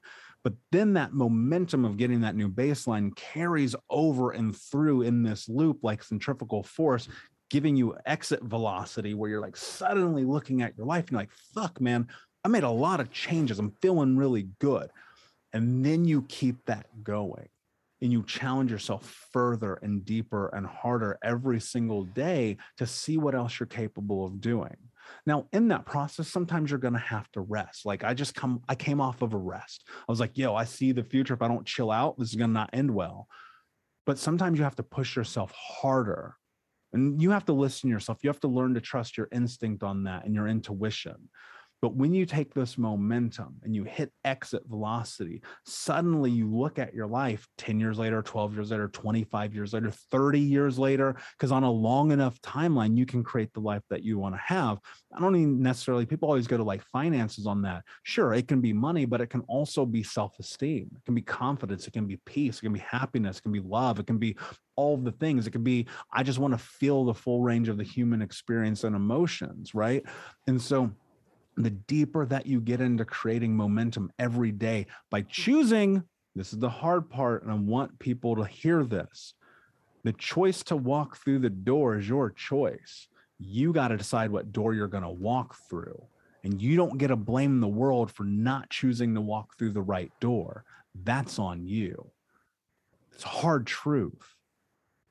[0.43, 5.49] But then that momentum of getting that new baseline carries over and through in this
[5.49, 7.09] loop like centrifugal force,
[7.49, 11.33] giving you exit velocity where you're like suddenly looking at your life and you're like,
[11.55, 12.09] fuck, man,
[12.45, 13.59] I made a lot of changes.
[13.59, 14.91] I'm feeling really good.
[15.55, 17.49] And then you keep that going
[18.05, 23.35] and you challenge yourself further and deeper and harder every single day to see what
[23.35, 24.77] else you're capable of doing.
[25.27, 27.87] Now, in that process, sometimes you're going to have to rest.
[27.87, 29.85] Like I just come, I came off of a rest.
[29.89, 31.33] I was like, yo, I see the future.
[31.33, 33.27] If I don't chill out, this is going to not end well.
[34.05, 36.37] But sometimes you have to push yourself harder
[36.93, 38.19] and you have to listen to yourself.
[38.23, 41.31] You have to learn to trust your instinct on that and your intuition.
[41.85, 46.95] But when you take this momentum and you hit exit velocity, suddenly you look at
[46.95, 51.53] your life 10 years later, 12 years later, 25 years later, 30 years later, because
[51.53, 54.79] on a long enough timeline, you can create the life that you want to have.
[55.15, 57.83] I don't even necessarily, people always go to like finances on that.
[58.03, 60.89] Sure, it can be money, but it can also be self esteem.
[60.91, 61.87] It can be confidence.
[61.87, 62.57] It can be peace.
[62.57, 63.41] It can be happiness.
[63.41, 63.99] It can be love.
[63.99, 64.39] It can be
[64.77, 65.47] all the things.
[65.47, 68.85] It could be, I just want to feel the full range of the human experience
[68.85, 70.03] and emotions, right?
[70.47, 70.91] And so,
[71.57, 75.29] the deeper that you get into creating momentum every day by hmm.
[75.31, 76.03] choosing
[76.37, 79.35] this is the hard part and i want people to hear this
[80.05, 83.09] the choice to walk through the door is your choice.
[83.39, 86.07] You got to decide what door you're going to walk through
[86.45, 89.83] and you don't get to blame the world for not choosing to walk through the
[89.83, 90.65] right door.
[91.03, 92.11] That's on you.
[93.15, 94.37] It's a hard truth.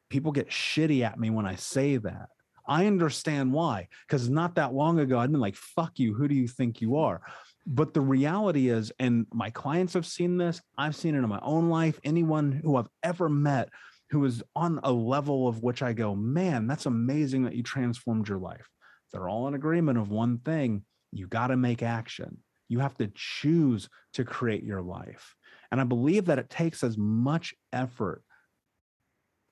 [0.10, 2.30] People get shitty at me when i say that
[2.66, 6.14] I understand why, because not that long ago, I'd been like, fuck you.
[6.14, 7.22] Who do you think you are?
[7.66, 11.40] But the reality is, and my clients have seen this, I've seen it in my
[11.42, 12.00] own life.
[12.04, 13.70] Anyone who I've ever met
[14.10, 18.28] who is on a level of which I go, man, that's amazing that you transformed
[18.28, 18.70] your life.
[19.12, 22.38] They're all in agreement of one thing you got to make action.
[22.70, 25.36] You have to choose to create your life.
[25.72, 28.24] And I believe that it takes as much effort.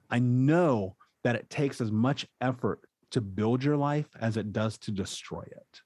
[0.09, 2.81] I know that it takes as much effort
[3.11, 5.81] to build your life as it does to destroy it.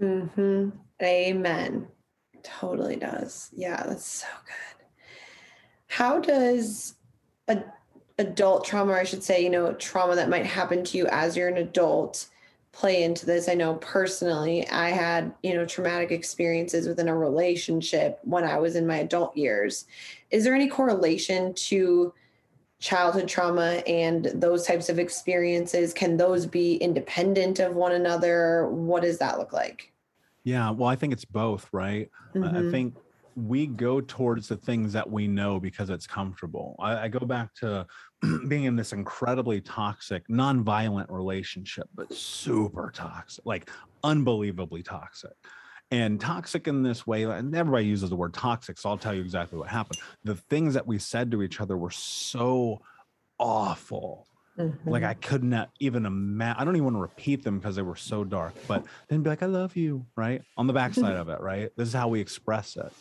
[0.00, 0.70] Mm-hmm.
[1.02, 1.88] Amen.
[2.42, 3.50] Totally does.
[3.52, 4.86] Yeah, that's so good.
[5.88, 6.94] How does
[7.48, 7.62] a
[8.18, 11.36] adult trauma, or I should say, you know, trauma that might happen to you as
[11.36, 12.28] you're an adult
[12.72, 13.48] play into this?
[13.48, 18.76] I know personally, I had, you know, traumatic experiences within a relationship when I was
[18.76, 19.86] in my adult years.
[20.30, 22.12] Is there any correlation to
[22.82, 29.02] childhood trauma and those types of experiences can those be independent of one another what
[29.02, 29.92] does that look like
[30.44, 32.10] Yeah, well, I think it's both, right?
[32.34, 32.56] Mm-hmm.
[32.56, 32.96] I think
[33.36, 36.76] we go towards the things that we know because it's comfortable.
[36.80, 37.86] I, I go back to
[38.48, 43.70] being in this incredibly toxic, non-violent relationship, but super toxic, like
[44.02, 45.32] unbelievably toxic.
[45.92, 49.20] And toxic in this way, and everybody uses the word toxic, so I'll tell you
[49.20, 49.98] exactly what happened.
[50.24, 52.80] The things that we said to each other were so
[53.38, 54.26] awful.
[54.58, 54.88] Mm-hmm.
[54.88, 56.58] Like I could not even imagine.
[56.58, 58.54] I don't even want to repeat them because they were so dark.
[58.66, 61.70] But then be like, "I love you," right on the backside of it, right?
[61.76, 62.92] This is how we express it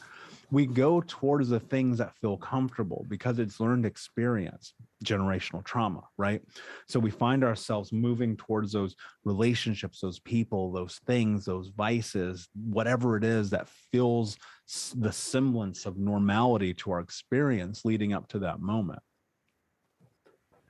[0.52, 4.74] we go towards the things that feel comfortable because it's learned experience
[5.04, 6.42] generational trauma right?
[6.88, 13.18] So we find ourselves moving towards those relationships those people those things those vices whatever
[13.18, 14.38] it is that feels
[14.96, 19.00] the semblance of normality to our experience leading up to that moment.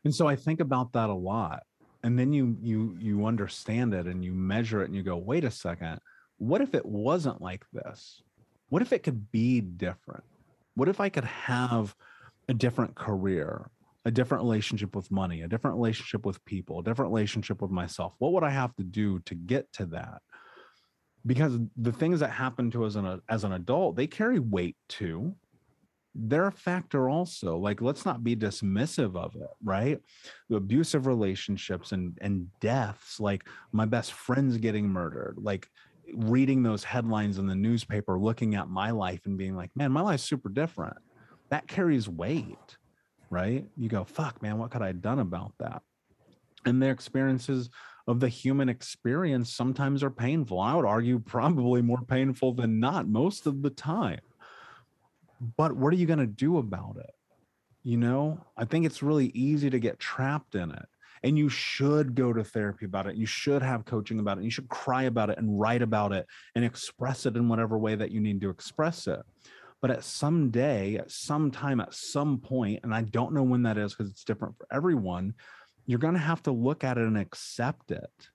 [0.04, 1.64] And so i think about that a lot.
[2.04, 5.44] And then you you you understand it and you measure it and you go wait
[5.44, 6.00] a second.
[6.38, 8.24] What if it wasn't like this
[8.72, 10.24] what if it could be different?
[10.76, 11.94] What if I could have
[12.48, 13.70] a different career,
[14.06, 18.14] a different relationship with money, a different relationship with people, a different relationship with myself?
[18.20, 20.22] What would I have to do to get to that?
[21.26, 24.78] Because the things that happen to us as an, as an adult, they carry weight
[24.88, 25.36] too.
[26.16, 27.58] They're a factor also.
[27.58, 30.00] Like, let's not be dismissive of it, right?
[30.50, 35.70] The abusive relationships and and deaths, like my best friend's getting murdered, like
[36.16, 40.02] reading those headlines in the newspaper, looking at my life and being like, man, my
[40.02, 40.98] life's super different.
[41.50, 42.78] That carries weight,
[43.30, 43.66] right?
[43.78, 45.82] You go, fuck, man, what could I have done about that?
[46.66, 47.70] And their experiences
[48.08, 50.60] of the human experience sometimes are painful.
[50.60, 54.22] I would argue probably more painful than not most of the time.
[55.58, 57.12] But what are you going to do about it?
[57.84, 60.86] You know, I think it's really easy to get trapped in it
[61.24, 64.52] and you should go to therapy about it you should have coaching about it you
[64.52, 68.12] should cry about it and write about it and express it in whatever way that
[68.12, 69.22] you need to express it.
[69.82, 73.64] But at some day at some time at some point and i don't know when
[73.64, 75.34] that is because it's different for everyone
[75.88, 78.30] you're going to have to look at it and accept it.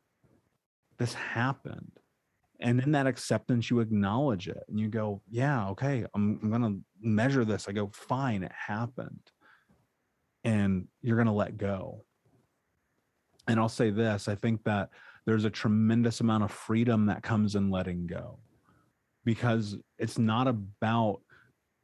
[0.98, 1.92] This happened.
[2.58, 6.62] And in that acceptance you acknowledge it and you go yeah okay i'm, I'm going
[6.62, 7.68] to measure this.
[7.68, 9.20] I go fine it happened.
[10.42, 12.04] And you're going to let go
[13.48, 14.90] and I'll say this I think that
[15.26, 18.38] there's a tremendous amount of freedom that comes in letting go
[19.24, 21.20] because it's not about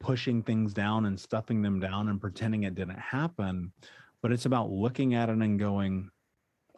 [0.01, 3.73] pushing things down and stuffing them down and pretending it didn't happen,
[4.23, 6.09] but it's about looking at it and going,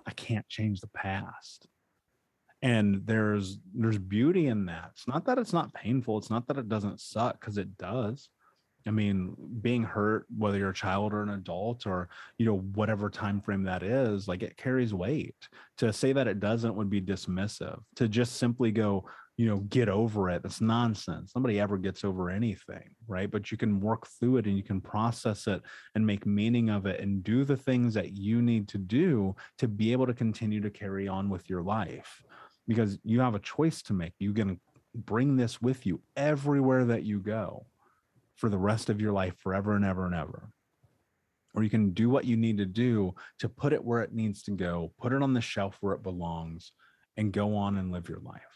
[0.06, 1.66] I can't change the past.
[2.62, 4.90] And there's there's beauty in that.
[4.92, 6.16] It's not that it's not painful.
[6.16, 8.30] It's not that it doesn't suck because it does.
[8.86, 13.08] I mean, being hurt, whether you're a child or an adult or you know whatever
[13.08, 15.36] time frame that is, like it carries weight.
[15.78, 17.80] To say that it doesn't would be dismissive.
[17.96, 19.06] To just simply go,
[19.36, 20.42] you know, get over it.
[20.42, 21.32] That's nonsense.
[21.34, 23.30] Nobody ever gets over anything, right?
[23.30, 25.62] But you can work through it and you can process it
[25.94, 29.66] and make meaning of it and do the things that you need to do to
[29.66, 32.22] be able to continue to carry on with your life
[32.68, 34.12] because you have a choice to make.
[34.18, 34.60] You can
[34.94, 37.66] bring this with you everywhere that you go
[38.36, 40.50] for the rest of your life, forever and ever and ever.
[41.54, 44.42] Or you can do what you need to do to put it where it needs
[44.44, 46.72] to go, put it on the shelf where it belongs,
[47.16, 48.53] and go on and live your life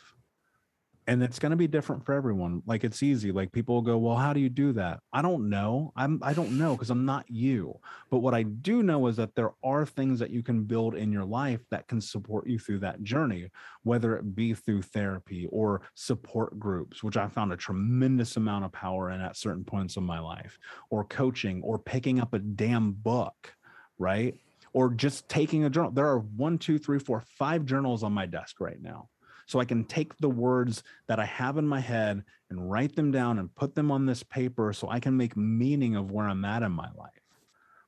[1.09, 3.97] and it's going to be different for everyone like it's easy like people will go
[3.97, 5.01] well how do you do that?
[5.13, 7.81] I don't know i'm i don't know because i'm not you
[8.11, 11.11] but what i do know is that there are things that you can build in
[11.11, 13.51] your life that can support you through that journey
[13.83, 18.73] whether it be through therapy or support groups which i found a tremendous amount of
[18.73, 20.59] power in at certain points of my life
[20.91, 23.55] or coaching or picking up a damn book
[23.99, 24.37] right?
[24.73, 28.27] Or just taking a journal there are one two three four five journals on my
[28.27, 29.09] desk right now
[29.49, 33.11] so I can take the words that I have in my head and write them
[33.11, 36.45] down and put them on this paper so I can make meaning of where I'm
[36.45, 37.11] at in my life.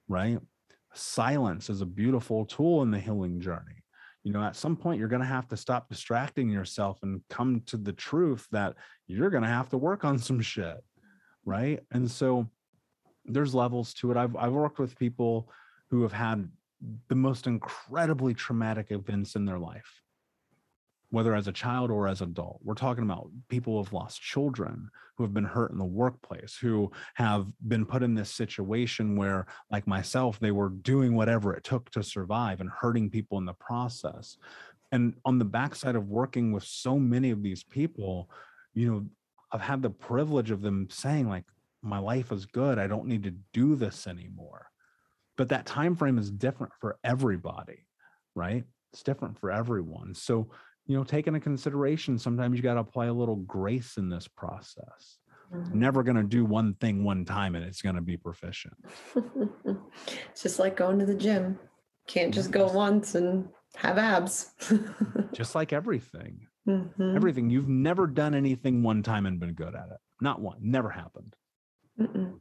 [0.08, 0.38] Right?
[0.94, 3.84] Silence is a beautiful tool in the healing journey.
[4.24, 7.60] You know, at some point, you're going to have to stop distracting yourself and come
[7.66, 8.74] to the truth that
[9.06, 10.82] you're going to have to work on some shit.
[11.44, 11.80] Right.
[11.90, 12.48] And so
[13.26, 14.16] there's levels to it.
[14.16, 15.50] I've, I've worked with people
[15.90, 16.48] who have had
[17.08, 20.02] the most incredibly traumatic events in their life
[21.10, 22.60] whether as a child or as an adult.
[22.62, 26.56] We're talking about people who have lost children, who have been hurt in the workplace,
[26.60, 31.64] who have been put in this situation where, like myself, they were doing whatever it
[31.64, 34.36] took to survive and hurting people in the process.
[34.92, 38.30] And on the backside of working with so many of these people,
[38.74, 39.06] you know,
[39.52, 41.44] I've had the privilege of them saying, like,
[41.82, 42.78] my life is good.
[42.78, 44.66] I don't need to do this anymore.
[45.36, 47.86] But that time frame is different for everybody,
[48.34, 48.64] right?
[48.92, 50.14] It's different for everyone.
[50.14, 50.50] So
[50.86, 54.26] you know, take into consideration sometimes you got to apply a little grace in this
[54.28, 55.18] process.
[55.52, 55.74] Mhm.
[55.74, 58.74] Never going to do one thing one time and it's going to be proficient.
[59.14, 61.58] it's just like going to the gym.
[62.06, 64.52] Can't just go once and have abs.
[65.32, 66.48] Just like everything.
[66.68, 67.14] Mhm.
[67.14, 67.50] Everything.
[67.50, 69.98] You've never done anything one time and been good at it.
[70.20, 70.58] Not one.
[70.60, 71.36] Never happened.
[72.00, 72.40] Mm-mm.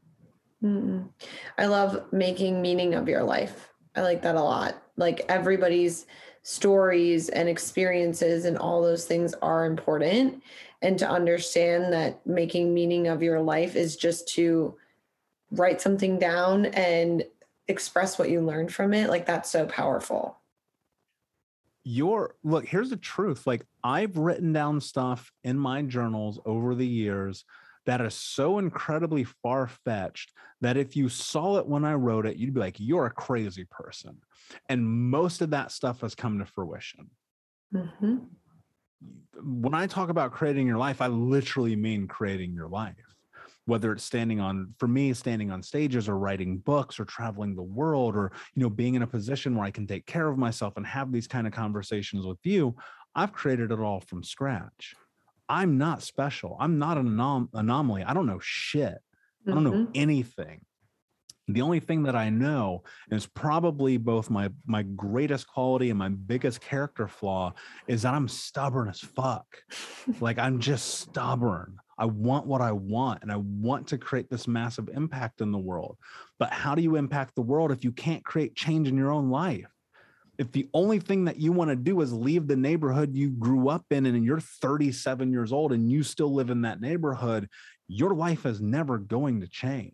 [0.63, 1.09] Mm-mm.
[1.57, 3.71] I love making meaning of your life.
[3.95, 4.81] I like that a lot.
[4.97, 6.07] Like everybody's
[6.43, 10.43] stories and experiences and all those things are important.
[10.81, 14.75] And to understand that making meaning of your life is just to
[15.51, 17.23] write something down and
[17.67, 19.09] express what you learned from it.
[19.09, 20.37] Like that's so powerful.
[21.83, 26.85] your look here's the truth like i've written down stuff in my journals over the
[26.85, 27.45] years
[27.89, 30.31] that is so incredibly far-fetched
[30.61, 33.65] that if you saw it when i wrote it you'd be like you're a crazy
[33.69, 34.17] person.
[34.69, 37.09] And most of that stuff has come to fruition.
[37.73, 38.27] Mhm.
[39.41, 42.95] when i talk about creating your life i literally mean creating your life.
[43.65, 47.69] Whether it's standing on for me standing on stages or writing books or traveling the
[47.79, 50.73] world or you know being in a position where i can take care of myself
[50.77, 52.75] and have these kind of conversations with you
[53.15, 54.95] i've created it all from scratch
[55.49, 56.55] i'm not special.
[56.59, 58.03] I'm not an anom- anomaly.
[58.03, 58.99] I don't know shit.
[59.47, 59.91] I don't know Mhm.
[59.95, 60.61] anything.
[61.47, 66.09] The only thing that i know is probably both my my greatest quality and my
[66.09, 67.53] biggest character flaw
[67.87, 69.47] is that i'm stubborn as fuck.
[70.21, 71.77] Like i'm just stubborn.
[71.97, 75.57] I want what i want and i want to create this massive impact in the
[75.57, 75.97] world.
[76.37, 79.29] But how do you impact the world if you can't create change in your own
[79.31, 79.71] life
[80.39, 83.67] if the only thing that you want to do is leave the neighborhood you grew
[83.67, 87.47] up in and you're 37 years old and you still live in that neighborhood
[87.89, 89.93] your life is never going to change.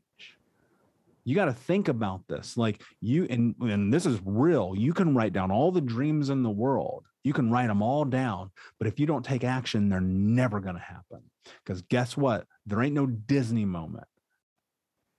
[1.23, 5.15] You got to think about this like you and and this is real you can
[5.15, 8.87] write down all the dreams in the world you can write them all down but
[8.87, 11.21] if you don't take action they're never going to happen.
[11.63, 12.45] Because guess what?
[12.67, 14.07] There ain't no disney moment.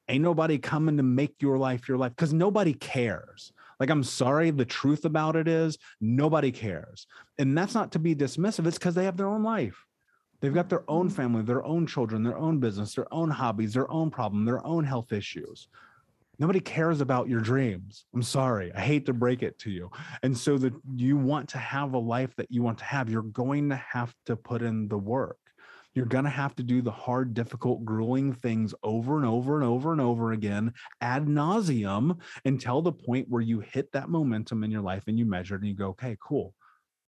[0.08, 4.50] Ain't nobody coming to make your life your life because nobody cares like i'm sorry
[4.50, 7.06] the truth about it is nobody cares.
[7.38, 9.84] And that's not to be dismissive it's because they have their own life.
[10.40, 11.16] They've got their own mm-hmm.
[11.16, 14.84] family their own children their own business their own hobbies their own problem their own
[14.84, 15.68] health issues.
[16.38, 18.04] Nobody cares about your dreams.
[18.14, 19.90] I'm sorry i hate to break it to you.
[20.22, 23.22] And so that you want to have a life that you want to have you're
[23.22, 25.38] going to have to put in the work
[25.96, 29.64] you're going to have to do the hard difficult grueling things over and over and
[29.64, 34.70] over and over again ad nauseum until the point where you hit that momentum in
[34.70, 36.54] your life and you measure it and you go okay cool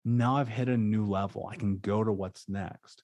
[0.05, 3.03] now i've hit a new level i can go to what's next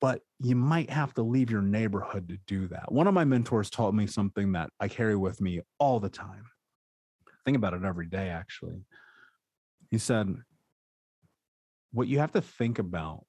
[0.00, 2.90] but you might have to leave your neighborhood to do that.
[2.90, 6.44] One of my mentors taught me something that I carry with me all the time.
[7.44, 8.82] Think about it every day, actually.
[9.90, 10.34] He said,
[11.92, 13.26] What you have to think about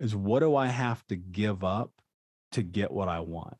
[0.00, 1.90] is what do I have to give up
[2.52, 3.56] to get what I want?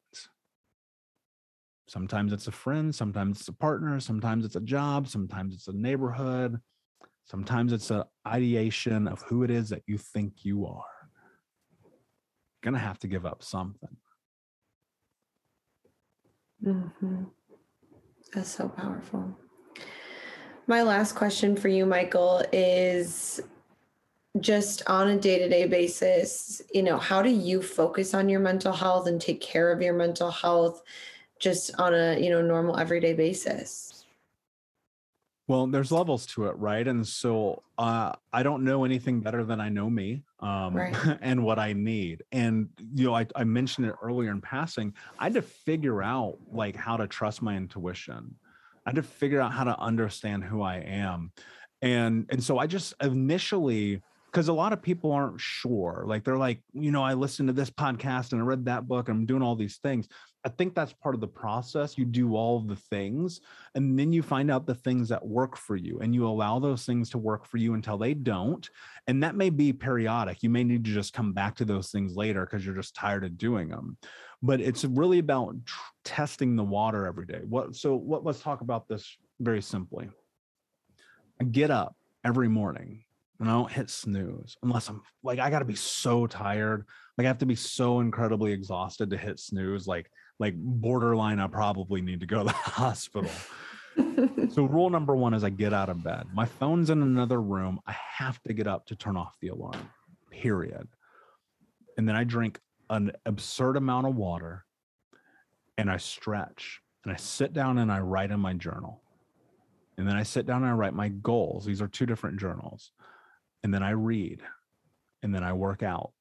[1.88, 5.72] Sometimes it's a friend, sometimes it's a partner, sometimes it's a job, sometimes it's a
[5.72, 6.60] neighborhood,
[7.24, 10.84] sometimes it's an ideation of who it is that you think you are
[12.62, 13.96] going to have to give up something.
[16.62, 17.30] Mhm.
[18.34, 19.38] That's so powerful.
[20.66, 23.40] My last question for you, Michael, is
[24.40, 28.40] just on a day to day basis, you know, how do you focus on your
[28.40, 30.82] mental health and take care of your mental health
[31.40, 34.04] just on a, you know, normal everyday basis?
[35.48, 36.86] Well, there's levels to it, right?
[36.86, 40.94] And so uh, I don't know anything better than I know me um, Right.
[41.22, 42.22] and what I need.
[42.32, 44.92] And, you know, I, I mentioned it earlier in passing.
[45.18, 48.34] I had to figure out like how to trust my intuition.
[48.84, 51.32] I had to figure out how to understand who I am.
[51.80, 56.04] And, and so I just initially, because a lot of people aren't sure.
[56.06, 59.08] Like they're like, you know, I listened to this podcast and I read that book.
[59.08, 60.06] And I'm doing all these things.
[60.44, 61.96] I think that's part of the process.
[61.96, 63.40] You do all the things
[63.74, 66.84] and then you find out the things that work for you and you allow those
[66.84, 68.68] things to work for you until they don't.
[69.06, 70.42] And that may be periodic.
[70.42, 73.24] You may need to just come back to those things later because you're just tired
[73.24, 73.96] of doing them.
[74.42, 75.56] But it's really about
[76.04, 77.40] testing the water every day.
[77.48, 80.10] What so what let's talk about this very simply.
[81.50, 83.04] Get up every morning
[83.40, 86.84] and I don't hit snooze unless I'm like I got to be so tired.
[87.16, 91.46] Like I have to be so incredibly exhausted to hit snooze like like borderline I
[91.46, 93.30] probably need to go to the hospital.
[94.50, 96.26] So rule number 1 is I get out of bed.
[96.32, 97.80] My phone's in another room.
[97.86, 99.90] I have to get up to turn off the alarm.
[100.30, 100.86] Period.
[101.96, 102.60] And then I drink
[102.90, 104.64] an absurd amount of water
[105.76, 109.02] and I stretch and I sit down and I write in my journal.
[109.96, 111.64] And then I sit down and I write my goals.
[111.64, 112.92] These are two different journals.
[113.62, 114.42] And then I read,
[115.22, 116.12] and then I work out.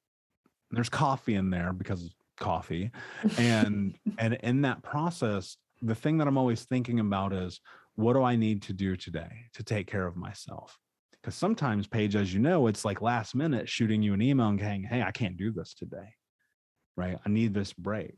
[0.70, 2.90] There's coffee in there because coffee.
[3.36, 7.60] And and in that process, the thing that I'm always thinking about is
[7.94, 10.78] what do I need to do today to take care of myself?
[11.12, 14.60] Because sometimes, Paige, as you know, it's like last minute shooting you an email and
[14.60, 16.14] saying, Hey, I can't do this today.
[16.96, 17.18] Right.
[17.24, 18.14] I need this break.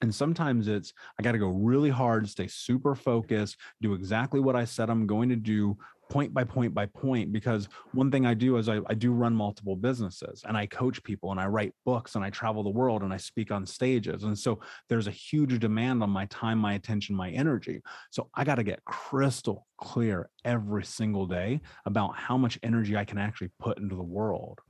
[0.00, 4.54] And sometimes it's, I got to go really hard, stay super focused, do exactly what
[4.54, 5.76] I said I'm going to do
[6.08, 9.34] point by point by point because one thing i do is I, I, do run
[9.34, 13.02] multiple businesses and i coach people and i write books and i travel the world
[13.02, 14.24] and i speak on stages.
[14.24, 17.82] And so there's a huge demand on my time my attention my energy.
[18.10, 23.04] So i got to get crystal clear every single day about how much energy i
[23.04, 24.60] can actually put into the world.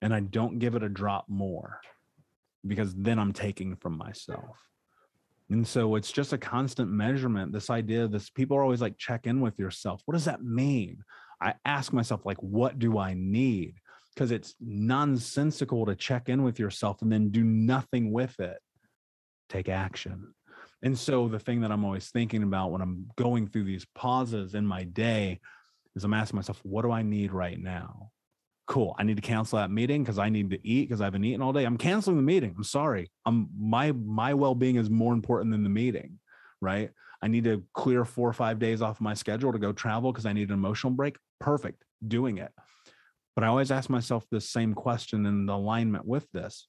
[0.00, 1.80] And i don't give it a drop more
[2.66, 4.56] because then i'm taking from myself
[5.50, 7.52] and so it's just a constant measurement.
[7.52, 10.02] This idea, this people are always like, check in with yourself.
[10.06, 11.02] What does that mean?
[11.40, 13.74] I ask myself, like, what do I need?
[14.14, 18.58] Because it's nonsensical to check in with yourself and then do nothing with it.
[19.48, 20.34] Take action.
[20.82, 24.54] And so the thing that I'm always thinking about when I'm going through these pauses
[24.54, 25.40] in my day
[25.94, 28.10] is I'm asking myself, what do I need right now?
[28.66, 31.24] Cool i need to cancel that meeting because i need to eat because i haven't
[31.24, 31.64] eaten all day.
[31.64, 33.10] I'm canceling the meeting i'm sorry.
[33.26, 36.18] I'm my my well-being is more important than the meeting
[36.62, 36.90] right?
[37.20, 40.24] I need to clear four or five days off my schedule to go travel because
[40.24, 42.52] i need an emotional break perfect doing it.
[43.34, 46.68] But i always ask myself this same question in the alignment with this.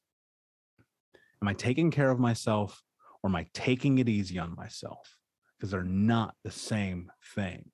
[1.41, 2.81] Am i taking care of myself
[3.21, 5.15] or am i taking it easy on myself?
[5.57, 7.69] Because they're not the same thing.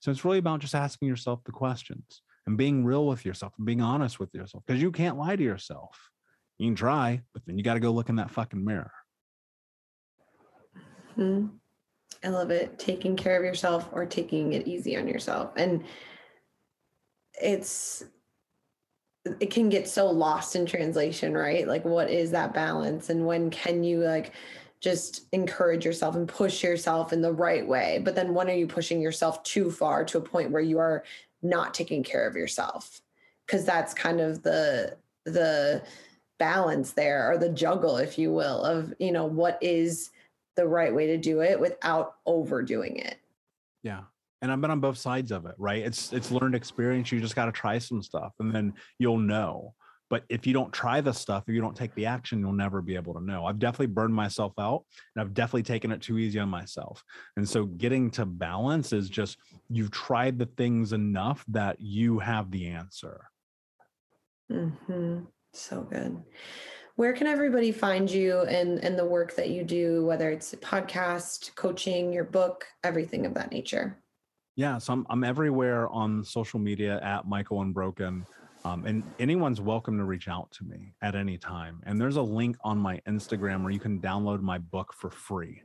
[0.00, 3.66] So it's really about just asking yourself the questions and being real with yourself and
[3.66, 6.10] being honest with yourself because you can't lie to yourself.
[6.58, 8.92] You can try, but then you got to go look in that fucking mirror.
[11.14, 11.46] hmm
[12.24, 12.78] I love it.
[12.78, 15.52] Taking care of yourself or taking it easy on yourself.
[15.56, 15.84] And
[17.40, 18.04] it's,
[19.38, 21.68] it can get so lost in translation, right?
[21.68, 23.10] Like, what is that balance?
[23.10, 24.32] And when can you, like,
[24.80, 28.00] just encourage yourself and push yourself in the right way.
[28.02, 31.04] But then when are you pushing yourself too far to a point where you are
[31.42, 33.00] not taking care of yourself
[33.46, 35.82] because that's kind of the the
[36.38, 40.10] balance there or the juggle if you will of you know what is
[40.56, 43.16] the right way to do it without overdoing it.
[43.82, 44.02] Yeah
[44.42, 45.82] and i've been on both sides of it right?
[45.82, 49.74] It's it's learned experience you just got to try some stuff and then you'll know
[50.08, 52.80] but if you don't try the stuff, if you don't take the action, you'll never
[52.80, 53.44] be able to know.
[53.44, 54.84] I've definitely burned myself out
[55.14, 57.02] and I've definitely taken it too easy on myself.
[57.36, 59.38] And so getting to balance is just
[59.68, 63.28] you've tried the things enough that you have the answer.
[64.50, 65.20] Mm-hmm.
[65.52, 66.22] So good.
[66.94, 70.56] Where can everybody find you and, and the work that you do, whether it's a
[70.56, 73.98] podcast, coaching, your book, everything of that nature?
[74.54, 78.24] Yeah, so I'm, I'm everywhere on social media at Michael Unbroken.
[78.66, 81.80] Um, and anyone's welcome to reach out to me at any time.
[81.84, 85.62] And there's a link on my Instagram where you can download my book for free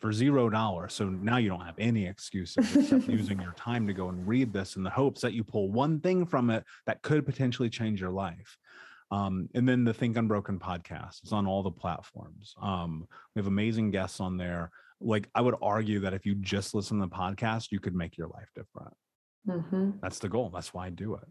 [0.00, 0.94] for zero dollars.
[0.94, 4.50] So now you don't have any excuses except using your time to go and read
[4.50, 8.00] this in the hopes that you pull one thing from it that could potentially change
[8.00, 8.56] your life.
[9.10, 12.54] Um, and then the Think Unbroken podcast is on all the platforms.
[12.62, 14.70] Um, we have amazing guests on there.
[15.02, 18.16] Like I would argue that if you just listen to the podcast, you could make
[18.16, 18.94] your life different.
[19.46, 19.90] Mm-hmm.
[20.00, 20.48] That's the goal.
[20.48, 21.28] That's why I do it.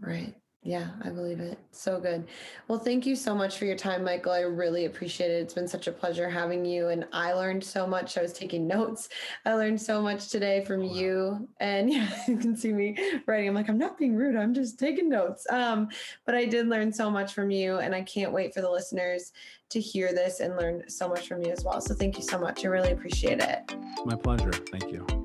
[0.00, 0.34] Right.
[0.62, 1.58] Yeah, I believe it.
[1.70, 2.28] So good.
[2.68, 4.32] Well, thank you so much for your time, Michael.
[4.32, 5.40] I really appreciate it.
[5.40, 6.88] It's been such a pleasure having you.
[6.88, 8.18] And I learned so much.
[8.18, 9.08] I was taking notes.
[9.46, 10.94] I learned so much today from wow.
[10.94, 11.48] you.
[11.60, 12.94] And yeah, you can see me
[13.26, 13.48] writing.
[13.48, 14.36] I'm like, I'm not being rude.
[14.36, 15.46] I'm just taking notes.
[15.50, 15.88] Um,
[16.26, 17.78] but I did learn so much from you.
[17.78, 19.32] And I can't wait for the listeners
[19.70, 21.80] to hear this and learn so much from you as well.
[21.80, 22.66] So thank you so much.
[22.66, 23.74] I really appreciate it.
[24.04, 24.52] My pleasure.
[24.52, 25.19] Thank you.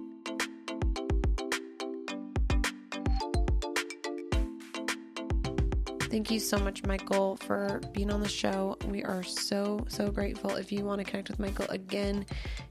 [6.16, 8.78] Thank you so much, Michael, for being on the show.
[8.88, 10.52] We are so, so grateful.
[10.52, 12.26] If you want to connect with Michael again,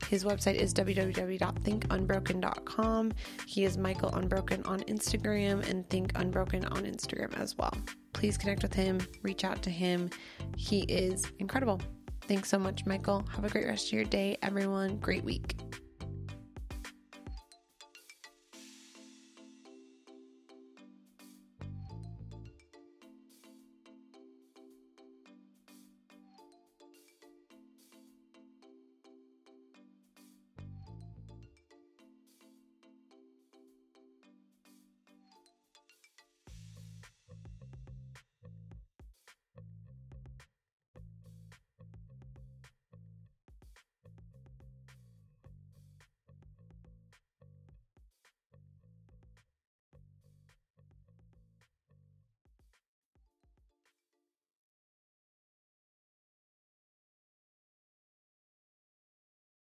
[0.08, 3.12] his website is www.thinkunbroken.com.
[3.46, 7.76] He is Michael Unbroken on Instagram and Think Unbroken on Instagram as well.
[8.14, 10.08] Please connect with him, reach out to him.
[10.56, 11.82] He is incredible.
[12.22, 13.26] Thanks so much, Michael.
[13.34, 14.96] Have a great rest of your day, everyone.
[14.96, 15.54] Great week.